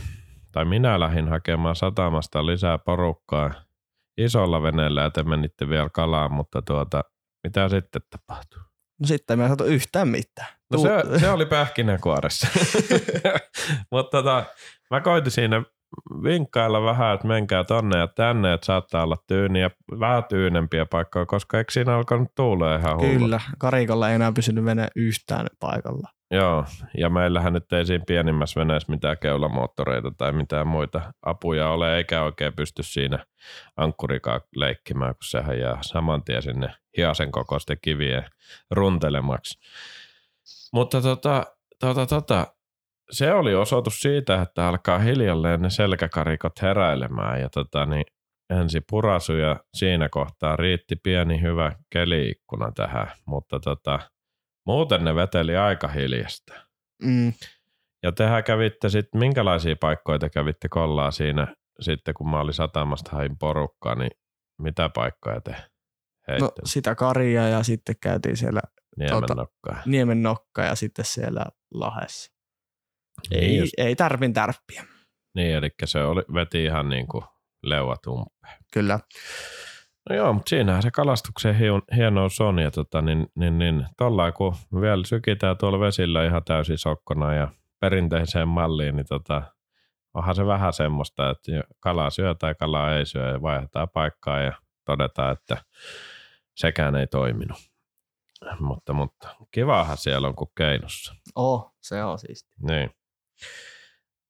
tai 0.51 0.65
minä 0.65 0.99
lähdin 0.99 1.27
hakemaan 1.29 1.75
satamasta 1.75 2.45
lisää 2.45 2.77
porukkaa 2.77 3.53
isolla 4.17 4.61
veneellä 4.61 5.01
ja 5.01 5.11
te 5.11 5.23
menitte 5.23 5.69
vielä 5.69 5.89
kalaan, 5.89 6.33
mutta 6.33 6.61
tuota, 6.61 7.03
mitä 7.43 7.69
sitten 7.69 8.01
tapahtui? 8.09 8.59
No 8.99 9.07
sitten 9.07 9.39
me 9.39 9.43
ei 9.43 9.49
saatu 9.49 9.63
yhtään 9.63 10.07
mitään. 10.07 10.54
No 10.75 11.13
se, 11.13 11.19
se 11.19 11.29
oli 11.29 11.45
pähkinänkuoressa. 11.45 12.47
mutta 13.91 14.17
tota, 14.17 14.43
mä 14.91 15.01
koitin 15.01 15.31
siinä 15.31 15.63
vinkkailla 16.23 16.83
vähän, 16.83 17.15
että 17.15 17.27
menkää 17.27 17.63
tonne 17.63 17.99
ja 17.99 18.07
tänne, 18.07 18.53
että 18.53 18.65
saattaa 18.65 19.03
olla 19.03 19.17
tyyniä, 19.27 19.69
vähän 19.99 20.23
tyynempiä 20.23 20.85
paikkoja, 20.85 21.25
koska 21.25 21.57
eikö 21.57 21.71
siinä 21.71 21.95
alkanut 21.95 22.35
tuulee 22.35 22.79
ihan 22.79 22.97
hullu? 22.97 23.19
Kyllä, 23.19 23.41
karikolla 23.57 24.09
ei 24.09 24.15
enää 24.15 24.31
pysynyt 24.31 24.65
vene 24.65 24.87
yhtään 24.95 25.47
paikalla. 25.59 26.09
Joo, 26.31 26.65
ja 26.97 27.09
meillähän 27.09 27.53
nyt 27.53 27.73
ei 27.73 27.85
siinä 27.85 28.03
pienimmässä 28.07 28.59
veneessä 28.59 28.91
mitään 28.91 29.17
keulamoottoreita 29.17 30.11
tai 30.17 30.31
mitään 30.31 30.67
muita 30.67 31.13
apuja 31.25 31.69
ole, 31.69 31.97
eikä 31.97 32.23
oikein 32.23 32.53
pysty 32.53 32.83
siinä 32.83 33.25
ankkurikaan 33.77 34.41
leikkimään, 34.55 35.15
kun 35.15 35.23
sehän 35.23 35.59
jää 35.59 35.77
saman 35.81 36.23
tien 36.23 36.41
sinne 36.41 36.67
hiasen 36.97 37.31
kokoisten 37.31 37.77
kivien 37.81 38.25
runtelemaksi. 38.71 39.59
Mutta 40.75 41.01
tota, 41.01 41.45
tota, 41.79 42.05
tota, 42.05 42.47
se 43.11 43.33
oli 43.33 43.55
osoitus 43.55 43.99
siitä, 43.99 44.41
että 44.41 44.67
alkaa 44.67 44.99
hiljalleen 44.99 45.61
ne 45.61 45.69
selkäkarikot 45.69 46.61
heräilemään 46.61 47.41
ja 47.41 47.49
tota, 47.49 47.85
niin 47.85 48.05
ensi 48.49 48.81
purasu 48.89 49.33
ja 49.33 49.59
siinä 49.73 50.09
kohtaa 50.09 50.55
riitti 50.55 50.95
pieni 51.03 51.41
hyvä 51.41 51.71
keliikkuna 51.89 52.71
tähän, 52.71 53.07
mutta 53.27 53.59
tota, 53.59 53.99
muuten 54.65 55.03
ne 55.03 55.15
veteli 55.15 55.57
aika 55.57 55.87
hiljasta. 55.87 56.53
Mm. 57.03 57.33
Ja 58.03 58.11
tehän 58.11 58.43
kävitte 58.43 58.89
sitten, 58.89 59.19
minkälaisia 59.19 59.75
paikkoja 59.79 60.19
te 60.19 60.29
kävitte 60.29 60.69
kollaa 60.69 61.11
siinä 61.11 61.55
sitten, 61.79 62.13
kun 62.13 62.29
mä 62.29 62.39
olin 62.39 62.53
satamasta 62.53 63.11
hain 63.11 63.37
porukkaa, 63.37 63.95
niin 63.95 64.11
mitä 64.61 64.89
paikkoja 64.89 65.41
te 65.41 65.55
heitte? 66.27 66.45
No 66.45 66.51
sitä 66.65 66.95
karia 66.95 67.47
ja 67.47 67.63
sitten 67.63 67.95
käytiin 68.01 68.37
siellä 68.37 68.61
Niemen 68.99 69.23
tota- 69.23 69.35
nokkaa. 69.35 69.81
Niemen 69.85 70.23
nokka 70.23 70.61
ja 70.61 70.75
sitten 70.75 71.05
siellä 71.05 71.45
Lahessa. 71.73 72.31
Niin, 73.29 73.43
Ei, 73.43 73.57
just, 73.57 73.73
ei 73.77 73.95
tärpin 73.95 74.33
tärppiä. 74.33 74.83
niin, 75.35 75.55
eli 75.55 75.69
se 75.85 76.03
oli, 76.03 76.21
veti 76.33 76.63
ihan 76.63 76.89
niin 76.89 77.07
kuin 77.07 77.23
leuat 77.63 78.07
umpeen. 78.07 78.57
Kyllä. 78.73 78.99
No 80.09 80.15
joo, 80.15 80.33
mutta 80.33 80.49
siinähän 80.49 80.81
se 80.81 80.91
kalastuksen 80.91 81.55
hiu- 81.55 81.95
hienous 81.95 82.41
on. 82.41 82.59
Ja 82.59 82.71
tota, 82.71 83.01
niin, 83.01 83.27
niin, 83.35 83.57
niin, 83.57 83.85
tollain 83.97 84.33
kun 84.33 84.55
vielä 84.81 85.03
sykitään 85.05 85.57
tuolla 85.57 85.79
vesillä 85.79 86.25
ihan 86.25 86.43
täysin 86.43 86.77
sokkona 86.77 87.33
ja 87.33 87.47
perinteiseen 87.79 88.47
malliin, 88.47 88.95
niin 88.95 89.05
tota, 89.09 89.41
onhan 90.13 90.35
se 90.35 90.45
vähän 90.45 90.73
semmoista, 90.73 91.29
että 91.29 91.51
kalaa 91.79 92.09
syö 92.09 92.35
tai 92.35 92.55
kalaa 92.55 92.93
ei 92.95 93.05
syö 93.05 93.31
ja 93.31 93.41
vaihdetaan 93.41 93.89
paikkaa 93.89 94.41
ja 94.41 94.53
todetaan, 94.85 95.31
että 95.33 95.57
sekään 96.55 96.95
ei 96.95 97.07
toiminut. 97.07 97.57
Mutta, 98.59 98.93
mutta 98.93 99.35
kivahan 99.51 99.97
siellä 99.97 100.27
on 100.27 100.35
kuin 100.35 100.51
keinossa. 100.57 101.15
Oh, 101.35 101.75
se 101.81 102.03
on 102.03 102.19
siisti. 102.19 102.49
Niin. 102.61 102.89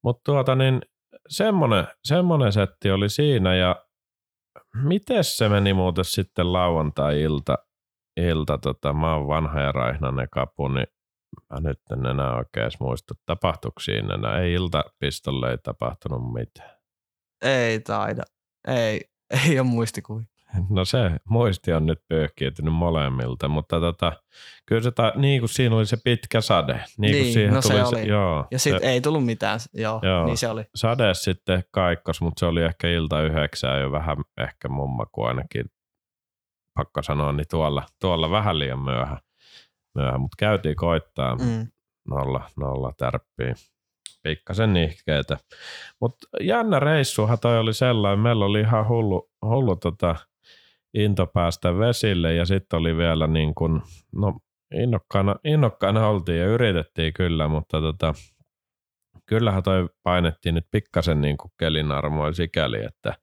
Mutta 0.04 0.22
tuota 0.26 0.56
niin, 0.56 0.82
semmonen, 1.30 1.88
semmonen 2.04 2.54
setti 2.54 2.92
oli 2.92 3.10
siinä 3.10 3.56
ja 3.56 3.86
miten 4.84 5.24
se 5.24 5.50
meni 5.50 5.74
muuten 5.74 6.06
sitten 6.06 6.54
lauantai-ilta, 6.54 7.58
ilta, 8.18 8.58
tota, 8.58 8.94
mä 8.94 9.16
oon 9.16 9.28
vanha 9.28 9.62
ja 9.62 9.72
raihnainen 9.72 10.28
kapu, 10.32 10.68
niin 10.68 10.88
mä 11.50 11.70
nyt 11.70 11.80
en 11.92 12.06
enää 12.06 12.36
oikein 12.36 12.72
muista, 12.80 13.14
tapahtuiko 13.26 13.80
siinä 13.80 14.14
enää. 14.14 14.40
Ei 14.40 14.54
iltapistolle 14.54 15.52
ei 15.52 15.58
tapahtunut 15.58 16.34
mitään. 16.34 16.76
Ei 17.42 17.80
taida. 17.80 18.24
Ei, 18.68 19.02
ei 19.50 19.60
ole 19.60 19.68
muistikuvia. 19.68 20.35
No 20.70 20.86
se 20.86 21.12
muisti 21.30 21.74
on 21.74 21.86
nyt 21.86 22.00
pyyhkiytynyt 22.08 22.74
molemmilta, 22.74 23.48
mutta 23.48 23.80
tota, 23.80 24.14
kyllä 24.66 24.82
se, 24.82 24.92
ta, 24.92 25.14
niin 25.16 25.42
kuin 25.42 25.50
siinä 25.50 25.76
oli 25.76 25.86
se 25.86 25.98
pitkä 26.04 26.42
sade. 26.42 26.74
Niin, 26.98 27.12
niin 27.12 27.24
kuin 27.24 27.34
siihen 27.34 27.54
no 27.54 27.62
se 27.62 27.70
tuli 27.70 27.82
oli. 28.02 28.08
joo, 28.08 28.48
Ja 28.52 28.60
sitten 28.60 28.90
ei 28.90 29.02
tullut 29.02 29.26
mitään. 29.26 29.60
Joo, 29.74 30.00
Joo. 30.04 30.26
niin 30.26 30.38
se 30.38 30.48
oli. 30.50 30.64
sade 30.76 31.14
sitten 31.14 31.64
kaikkos, 31.72 32.22
mutta 32.22 32.40
se 32.40 32.46
oli 32.46 32.62
ehkä 32.64 32.88
ilta 32.88 33.22
yhdeksää 33.22 33.78
jo 33.80 33.92
vähän 33.92 34.18
ehkä 34.38 34.70
mun 34.70 34.90
maku 34.96 35.24
ainakin, 35.24 35.66
pakko 36.78 37.02
sanoa, 37.04 37.32
niin 37.32 37.48
tuolla, 37.50 37.84
tuolla 38.02 38.32
vähän 38.32 38.60
liian 38.60 38.80
myöhä, 38.80 39.18
myöhä. 39.96 40.18
mutta 40.18 40.36
käytiin 40.40 40.76
koittaa 40.76 41.36
Mm. 41.36 41.68
nolla, 42.10 42.50
nolla 42.58 42.92
tärppiä. 42.98 43.54
Pikkasen 44.24 44.74
nihkeetä. 44.74 45.38
Mutta 46.02 46.28
jännä 46.42 46.80
reissuhan 46.80 47.38
toi 47.42 47.60
oli 47.60 47.74
sellainen, 47.74 48.20
meillä 48.20 48.46
oli 48.46 48.60
ihan 48.60 48.88
hullu, 48.88 49.30
hullu 49.46 49.76
tota 49.76 50.16
into 50.96 51.28
päästä 51.28 51.78
vesille 51.78 52.34
ja 52.34 52.46
sitten 52.46 52.80
oli 52.80 52.98
vielä 52.98 53.28
niin 53.28 53.56
kuin, 53.56 53.82
no 54.16 54.40
innokkaana, 54.76 55.36
innokkaana 55.44 56.08
oltiin 56.08 56.40
ja 56.40 56.46
yritettiin 56.46 57.14
kyllä, 57.14 57.48
mutta 57.48 57.82
tota, 57.82 58.14
kyllähän 59.26 59.64
toi 59.64 59.90
painettiin 60.04 60.56
nyt 60.56 60.68
pikkasen 60.72 61.22
niin 61.22 61.38
kuin 61.38 61.52
kelin 61.60 61.92
armoilla 61.92 62.34
sikäli, 62.34 62.86
että 62.86 63.14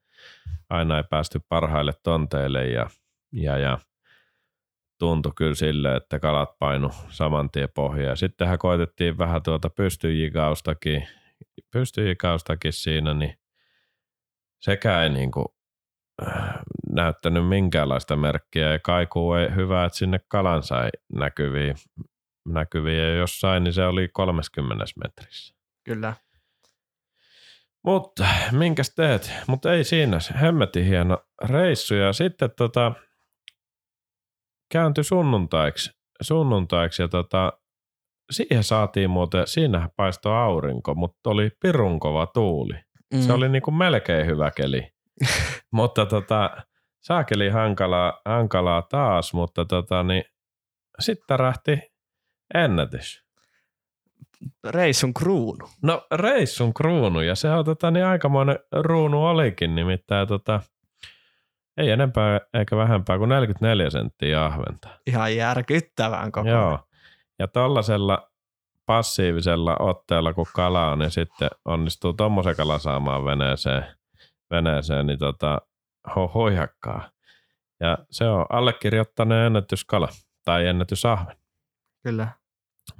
aina 0.69 0.97
ei 0.97 1.03
päästy 1.09 1.39
parhaille 1.49 1.93
tonteille 2.03 2.67
ja, 2.67 2.89
ja, 3.31 3.57
ja 3.57 3.77
tuntui 4.99 5.31
kyllä 5.35 5.55
sille, 5.55 5.95
että 5.95 6.19
kalat 6.19 6.59
painu 6.59 6.89
saman 7.09 7.49
tien 7.51 7.69
pohjaan. 7.75 8.17
Sittenhän 8.17 8.59
koitettiin 8.59 9.17
vähän 9.17 9.43
tuota 9.43 9.69
pystyjikaustakin, 9.69 11.07
pystyjikaustakin 11.71 12.73
siinä, 12.73 13.13
niin 13.13 13.35
sekä 14.61 15.03
ei 15.03 15.09
niin 15.09 15.31
kuin 15.31 15.45
äh, 16.27 16.59
näyttänyt 16.95 17.47
minkäänlaista 17.47 18.15
merkkiä 18.15 18.71
ja 18.71 18.79
kaikuu 18.79 19.33
ei 19.33 19.55
hyvä, 19.55 19.85
että 19.85 19.97
sinne 19.97 20.19
kalan 20.27 20.63
sai 20.63 20.89
näkyviä, 21.13 21.75
näkyviä 22.47 23.07
ja 23.07 23.15
jossain, 23.15 23.63
niin 23.63 23.73
se 23.73 23.85
oli 23.85 24.07
30 24.13 24.85
metrissä. 25.03 25.55
Kyllä. 25.83 26.13
Mutta 27.83 28.27
minkäs 28.51 28.95
teet? 28.95 29.33
Mutta 29.47 29.73
ei 29.73 29.83
siinä, 29.83 30.17
hemmetin 30.41 30.85
hieno 30.85 31.17
reissu 31.43 31.95
ja 31.95 32.13
sitten 32.13 32.49
tota, 32.57 32.91
kääntyi 34.71 35.03
sunnuntaiksi, 35.03 35.91
sunnuntaiksi 36.21 37.01
ja 37.01 37.07
tota, 37.07 37.53
siihen 38.31 38.63
saatiin 38.63 39.09
muuten, 39.09 39.47
siinähän 39.47 39.89
paistoi 39.95 40.35
aurinko, 40.35 40.95
mutta 40.95 41.29
oli 41.29 41.51
pirun 41.61 41.99
kova 41.99 42.27
tuuli. 42.27 42.73
Mm. 43.13 43.21
Se 43.21 43.33
oli 43.33 43.49
niinku 43.49 43.71
melkein 43.71 44.25
hyvä 44.25 44.51
keli. 44.51 44.93
mutta 45.71 46.05
tota, 46.05 46.57
saakeli 47.03 47.49
hankalaa, 47.49 48.21
hankalaa 48.25 48.81
taas, 48.81 49.33
mutta 49.33 49.65
tota, 49.65 50.03
niin, 50.03 50.23
sitten 50.99 51.27
tärähti 51.27 51.79
ennätys. 52.53 53.23
Reissun 54.69 55.13
kruunu. 55.13 55.69
No 55.81 56.07
reissun 56.11 56.73
kruunu 56.73 57.21
ja 57.21 57.35
se 57.35 57.49
on 57.49 57.65
tota, 57.65 57.91
niin 57.91 58.05
aikamoinen 58.05 58.59
ruunu 58.71 59.25
olikin, 59.25 59.75
nimittäin 59.75 60.27
tota, 60.27 60.61
ei 61.77 61.89
enempää 61.89 62.39
eikä 62.53 62.77
vähempää 62.77 63.17
kuin 63.17 63.29
44 63.29 63.89
senttiä 63.89 64.45
ahventa. 64.45 64.89
Ihan 65.07 65.35
järkyttävän 65.35 66.31
koko. 66.31 66.49
Joo. 66.49 66.79
Ja 67.39 67.47
tollasella 67.47 68.31
passiivisella 68.85 69.75
otteella, 69.79 70.33
kun 70.33 70.45
kala 70.55 70.91
on, 70.91 70.99
niin 70.99 71.11
sitten 71.11 71.49
onnistuu 71.65 72.13
tommosen 72.13 72.55
kalan 72.55 72.79
saamaan 72.79 73.25
veneeseen, 73.25 73.85
veneeseen 74.51 75.05
niin 75.05 75.19
tota, 75.19 75.61
ho, 76.15 76.27
hoijakkaa. 76.27 77.09
Ja 77.79 77.97
se 78.11 78.25
on 78.25 78.45
allekirjoittaneen 78.49 79.45
ennätyskala 79.45 80.07
tai 80.45 80.67
ennätysahven. 80.67 81.37
Kyllä. 82.03 82.27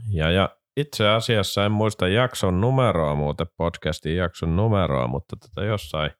Ja, 0.09 0.31
ja 0.31 0.57
itse 0.77 1.09
asiassa 1.09 1.65
en 1.65 1.71
muista 1.71 2.07
jakson 2.07 2.61
numeroa 2.61 3.15
muuten, 3.15 3.47
podcastin 3.57 4.15
jakson 4.15 4.55
numeroa, 4.55 5.07
mutta 5.07 5.35
tota 5.35 5.63
jossain 5.63 6.11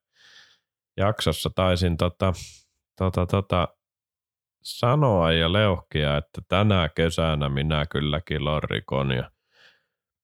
jaksossa 0.98 1.50
taisin 1.56 1.98
tota, 1.98 2.34
tota, 2.98 3.26
tota, 3.26 3.68
sanoa 4.64 5.32
ja 5.32 5.54
leuhkia, 5.54 6.18
että 6.18 6.42
tänä 6.48 6.90
kesänä 6.96 7.50
minä 7.50 7.86
kylläkin 7.86 8.46
lorrikon 8.46 9.12
ja 9.12 9.32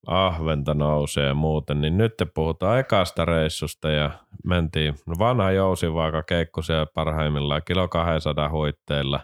ahventa 0.07 0.73
nousee 0.73 1.27
ja 1.27 1.33
muuten, 1.33 1.81
niin 1.81 1.97
nyt 1.97 2.17
te 2.17 2.27
puhutaan 2.35 2.79
ekasta 2.79 3.25
reissusta 3.25 3.91
ja 3.91 4.11
mentiin 4.45 4.95
vanha 5.19 5.51
jousivaaka 5.51 6.23
keikku 6.23 6.61
siellä 6.61 6.85
parhaimmillaan 6.93 7.61
kilo 7.67 7.87
200 7.87 8.49
huitteilla 8.49 9.19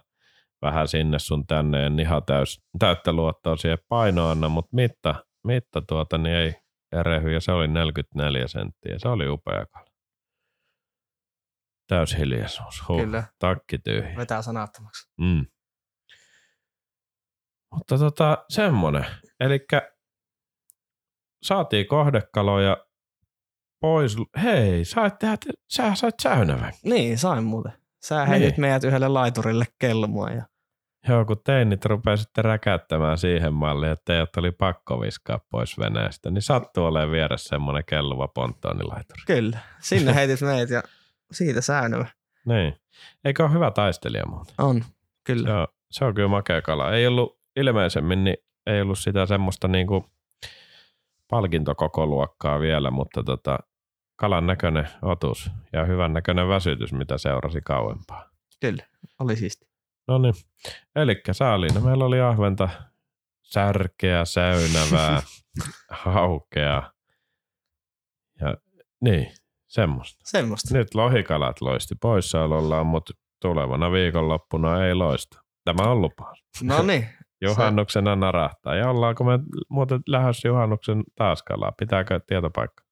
vähän 0.62 0.88
sinne 0.88 1.20
sun 1.20 1.48
tänne, 1.48 1.86
en 1.86 2.00
ihan 2.00 2.24
täys, 2.26 2.62
täyttä 2.80 3.14
luottoa 3.14 3.56
siihen 3.56 3.78
painoanna, 3.90 4.50
mutta 4.50 4.76
mitta, 4.76 5.16
mitta 5.44 5.82
tuota 5.82 6.18
niin 6.18 6.36
ei 6.36 6.54
erehy 6.92 7.34
ja 7.34 7.40
se 7.42 7.52
oli 7.52 7.68
44 7.68 8.48
senttiä, 8.48 8.96
se 8.98 9.08
oli 9.08 9.28
upea 9.30 9.66
kala. 9.66 9.86
Täys 11.88 12.18
hiljaisuus, 12.18 12.88
huh, 12.88 13.02
Kyllä. 13.02 13.24
takki 13.40 13.78
tyhjä. 13.78 14.16
Vetää 14.18 14.42
sanattomaksi. 14.42 15.12
Mm. 15.22 15.46
Mutta 17.76 17.98
tota, 17.98 18.46
semmonen. 18.50 19.06
Eli 19.40 19.60
saatiin 21.46 21.88
kohdekaloja 21.88 22.78
pois. 23.80 24.18
Hei, 24.43 24.86
sait 24.86 25.20
tehdä, 25.20 25.38
sä 25.70 25.96
sait 25.96 26.16
säynävän. 26.22 26.74
Niin, 26.84 27.18
sain 27.18 27.43
muuten. 27.43 27.72
Sä 28.06 28.16
Niin. 28.16 28.28
heitit 28.28 28.58
meidät 28.58 28.84
yhdelle 28.84 29.08
laiturille 29.08 29.66
kelmua 29.80 30.30
ja 30.30 30.46
Joo, 31.08 31.26
kun 31.26 31.38
teinit 31.46 31.86
rupeaa 31.86 32.18
sitten 32.18 32.46
räkättämään 32.46 33.18
siihen 33.18 33.54
malliin, 33.54 33.91
että 33.91 34.04
teidät 34.06 34.38
oli 34.38 34.52
pakko 34.52 35.02
viskaa 35.02 35.39
pois 35.52 35.80
veneestä, 35.80 36.32
niin 36.32 36.41
sattuu 36.41 36.86
olemaan 36.86 37.12
vieressä 37.12 37.50
semmoinen 37.50 37.84
kelluva 37.86 38.28
ponttoonilaituri. 38.28 39.22
kyllä. 39.28 39.58
Sinne 39.80 40.16
heitit 40.16 40.41
meidät 40.41 40.70
ja 40.70 40.84
siitä 41.32 41.62
säynävä. 41.62 42.06
Niin. 42.46 42.76
Eikö 43.26 43.43
ole 43.43 43.54
hyvä 43.54 43.72
taistelija 43.72 44.26
muuten? 44.28 44.56
On, 44.58 44.84
kyllä. 45.24 45.48
Se 45.48 45.54
on, 45.54 45.68
se 45.91 46.06
on 46.06 46.14
kyllä 46.14 46.28
makea 46.30 46.62
kala. 46.62 46.91
Ei 46.93 47.08
ollut 47.08 47.39
ilmeisemmin, 47.56 48.24
niin 48.24 48.38
ei 48.68 48.82
ollut 48.82 49.00
sitä 49.00 49.26
semmoista 49.26 49.68
niinku 49.68 50.06
palkintokokoluokkaa 51.30 52.60
vielä, 52.60 52.92
mutta 52.92 53.24
tota, 53.24 53.60
kalan 54.16 54.48
näköinen 54.48 54.90
otus 55.02 55.52
ja 55.74 55.86
hyvän 55.86 56.14
näköinen 56.14 56.48
väsytys, 56.48 56.94
mitä 56.94 57.18
seurasi 57.18 57.62
kauempaa. 57.62 58.30
Kyllä, 58.62 58.84
oli 59.20 59.36
siisti. 59.36 59.66
No 60.08 60.18
niin, 60.18 60.34
eli 60.96 61.22
saaliina 61.32 61.80
meillä 61.80 62.06
oli 62.06 62.22
ahventa, 62.22 62.70
särkeä, 63.42 64.26
säynävää, 64.26 65.22
haukea 66.04 66.92
ja 68.42 68.58
niin, 69.02 69.32
semmoista. 69.68 70.22
Semmoista. 70.26 70.78
Nyt 70.78 70.96
lohikalat 70.96 71.62
loisti 71.62 71.96
poissaolollaan, 72.02 72.86
mutta 72.86 73.14
tulevana 73.42 73.92
viikonloppuna 73.92 74.86
ei 74.86 74.94
loista. 74.94 75.42
Tämä 75.64 75.92
on 75.92 76.02
lupaus. 76.02 76.46
No 76.64 76.82
niin, 76.82 77.10
Juhannuksena 77.46 78.16
narahtaa. 78.16 78.76
Ja 78.76 78.89
ollaanko 78.89 79.24
me 79.24 79.39
muuten 79.70 80.00
lähdössä 80.08 80.48
juhannuksen 80.48 81.04
taas 81.16 81.43
kalaa? 81.43 81.72
Pitääkö 81.72 82.20
tietopaikka? 82.28 82.86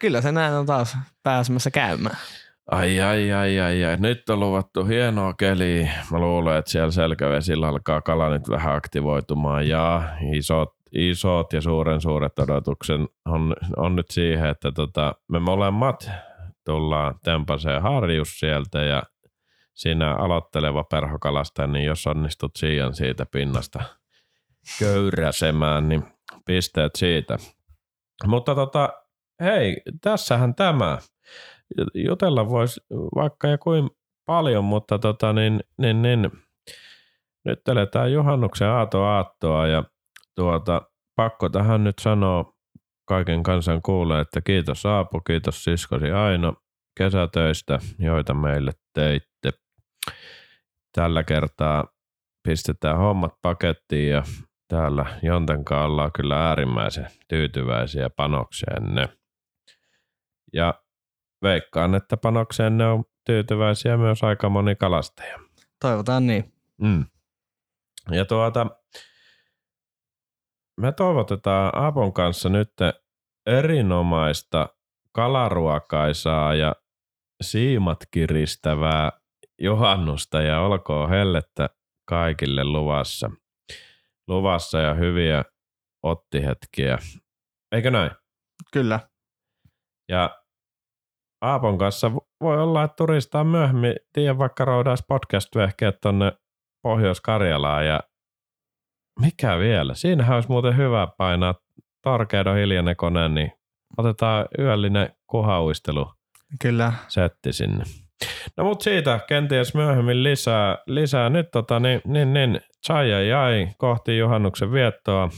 kyllä 0.00 0.20
se 0.20 0.32
näin 0.32 0.54
on 0.54 0.66
taas 0.66 0.98
pääsemässä 1.22 1.70
käymään. 1.70 2.16
Ai, 2.70 3.00
ai, 3.00 3.32
ai, 3.32 3.60
ai, 3.60 3.84
ai. 3.84 3.96
Nyt 3.96 4.30
on 4.30 4.40
luvattu 4.40 4.84
hienoa 4.84 5.34
keliä. 5.34 5.90
Mä 6.10 6.18
luulen, 6.18 6.56
että 6.56 6.70
siellä 6.70 6.90
selkävesillä 6.90 7.68
alkaa 7.68 8.02
kala 8.02 8.28
nyt 8.28 8.48
vähän 8.48 8.76
aktivoitumaan. 8.76 9.68
Ja 9.68 10.02
isot, 10.32 10.74
isot 10.92 11.52
ja 11.52 11.60
suuren 11.60 12.00
suuret 12.00 12.38
odotuksen 12.38 13.08
on, 13.24 13.56
on 13.76 13.96
nyt 13.96 14.10
siihen, 14.10 14.50
että 14.50 14.72
tota, 14.72 15.14
me 15.28 15.38
molemmat 15.38 16.10
tullaan 16.64 17.14
tempaseen 17.24 17.82
harjus 17.82 18.38
sieltä 18.38 18.78
ja 18.78 19.02
siinä 19.76 20.14
aloitteleva 20.14 20.84
perhokalastaja, 20.84 21.66
niin 21.66 21.84
jos 21.84 22.06
onnistut 22.06 22.56
siian 22.56 22.94
siitä 22.94 23.26
pinnasta 23.26 23.82
köyräsemään, 24.78 25.88
niin 25.88 26.04
pisteet 26.44 26.92
siitä. 26.96 27.36
Mutta 28.26 28.54
tota, 28.54 28.88
hei, 29.40 29.76
tässähän 30.00 30.54
tämä. 30.54 30.98
Jutella 31.94 32.48
voisi 32.48 32.80
vaikka 33.14 33.48
ja 33.48 33.58
kuin 33.58 33.90
paljon, 34.26 34.64
mutta 34.64 34.98
tota, 34.98 35.32
niin, 35.32 35.60
niin, 35.78 36.02
niin, 36.02 36.30
nyt 37.44 37.68
eletään 37.68 38.12
juhannuksen 38.12 38.68
aato 38.68 39.04
aattoa 39.04 39.66
ja 39.66 39.84
tuota, 40.34 40.82
pakko 41.16 41.48
tähän 41.48 41.84
nyt 41.84 41.98
sanoa 41.98 42.56
kaiken 43.04 43.42
kansan 43.42 43.82
kuulee, 43.82 44.20
että 44.20 44.40
kiitos 44.40 44.86
Aapo, 44.86 45.20
kiitos 45.20 45.64
siskosi 45.64 46.10
Aino 46.10 46.54
kesätöistä, 46.98 47.78
joita 47.98 48.34
meille 48.34 48.72
teitte. 48.94 49.52
Tällä 50.96 51.24
kertaa 51.24 51.84
pistetään 52.48 52.98
hommat 52.98 53.34
pakettiin 53.42 54.10
ja 54.10 54.22
täällä 54.68 55.18
Jontenkaan 55.22 55.84
ollaan 55.90 56.12
kyllä 56.12 56.48
äärimmäisen 56.48 57.06
tyytyväisiä 57.28 58.10
panokseenne. 58.10 59.08
Ja 60.52 60.82
veikkaan, 61.42 61.94
että 61.94 62.16
panokseenne 62.16 62.86
on 62.86 63.04
tyytyväisiä 63.24 63.96
myös 63.96 64.22
aika 64.22 64.48
moni 64.48 64.76
kalastaja. 64.76 65.38
Toivotaan 65.80 66.26
niin. 66.26 66.52
Mm. 66.80 67.04
Ja 68.10 68.24
tuota, 68.24 68.66
me 70.80 70.92
toivotetaan 70.92 71.72
Apon 71.74 72.12
kanssa 72.12 72.48
nyt 72.48 72.72
erinomaista 73.46 74.68
kalaruokaisaa 75.12 76.54
ja 76.54 76.74
siimat 77.42 77.98
kiristävää 78.10 79.12
juhannusta 79.58 80.42
ja 80.42 80.60
olkoon 80.60 81.10
hellettä 81.10 81.68
kaikille 82.08 82.64
luvassa. 82.64 83.30
Luvassa 84.28 84.78
ja 84.78 84.94
hyviä 84.94 85.44
ottihetkiä. 86.02 86.98
Eikö 87.72 87.90
näin? 87.90 88.10
Kyllä. 88.72 89.00
Ja 90.08 90.42
Aapon 91.40 91.78
kanssa 91.78 92.10
voi 92.40 92.62
olla, 92.62 92.84
että 92.84 92.94
turistaa 92.96 93.44
myöhemmin, 93.44 93.94
tiedä 94.12 94.38
vaikka 94.38 94.64
roudaisi 94.64 95.04
podcast-vehkeet 95.08 96.00
tonne 96.02 96.32
Pohjois-Karjalaan 96.82 97.86
ja 97.86 98.00
mikä 99.20 99.58
vielä? 99.58 99.94
Siinähän 99.94 100.34
olisi 100.34 100.48
muuten 100.48 100.76
hyvä 100.76 101.08
painaa 101.18 101.54
Torkeidon 102.02 102.56
hiljainen 102.56 102.96
kone, 102.96 103.28
niin 103.28 103.52
otetaan 103.96 104.46
yöllinen 104.58 105.16
kuhauistelu 105.26 106.12
Kyllä. 106.60 106.92
setti 107.08 107.52
sinne. 107.52 107.84
No 108.56 108.64
mut 108.64 108.82
siitä 108.82 109.20
kenties 109.28 109.74
myöhemmin 109.74 110.22
lisää. 110.22 110.78
lisää. 110.86 111.30
Nyt 111.30 111.50
tota, 111.50 111.80
niin, 111.80 112.00
niin, 112.04 112.32
niin, 112.32 112.60
chai 112.86 113.10
ja 113.10 113.22
jai 113.22 113.68
kohti 113.78 114.18
juhannuksen 114.18 114.72
viettoa. 114.72 115.28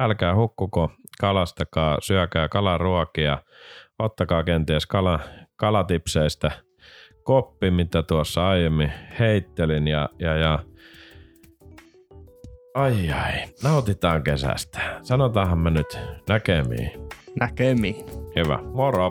Älkää 0.00 0.34
hukkuko, 0.34 0.90
kalastakaa, 1.20 1.98
syökää 2.00 2.48
kalaruokia. 2.48 3.38
Ottakaa 3.98 4.44
kenties 4.44 4.86
kala, 4.86 5.20
kalatipseistä 5.56 6.50
koppi, 7.22 7.70
mitä 7.70 8.02
tuossa 8.02 8.48
aiemmin 8.48 8.92
heittelin 9.18 9.88
ja, 9.88 10.08
ja, 10.18 10.36
ja 10.36 10.58
Ai 12.74 13.12
ai, 13.12 13.32
nautitaan 13.62 14.22
kesästä. 14.22 14.80
Sanotaanhan 15.02 15.58
me 15.58 15.70
nyt 15.70 15.98
näkemiin. 16.28 16.90
Näkemiin. 17.40 18.06
Hyvä, 18.36 18.58
moro! 18.74 19.10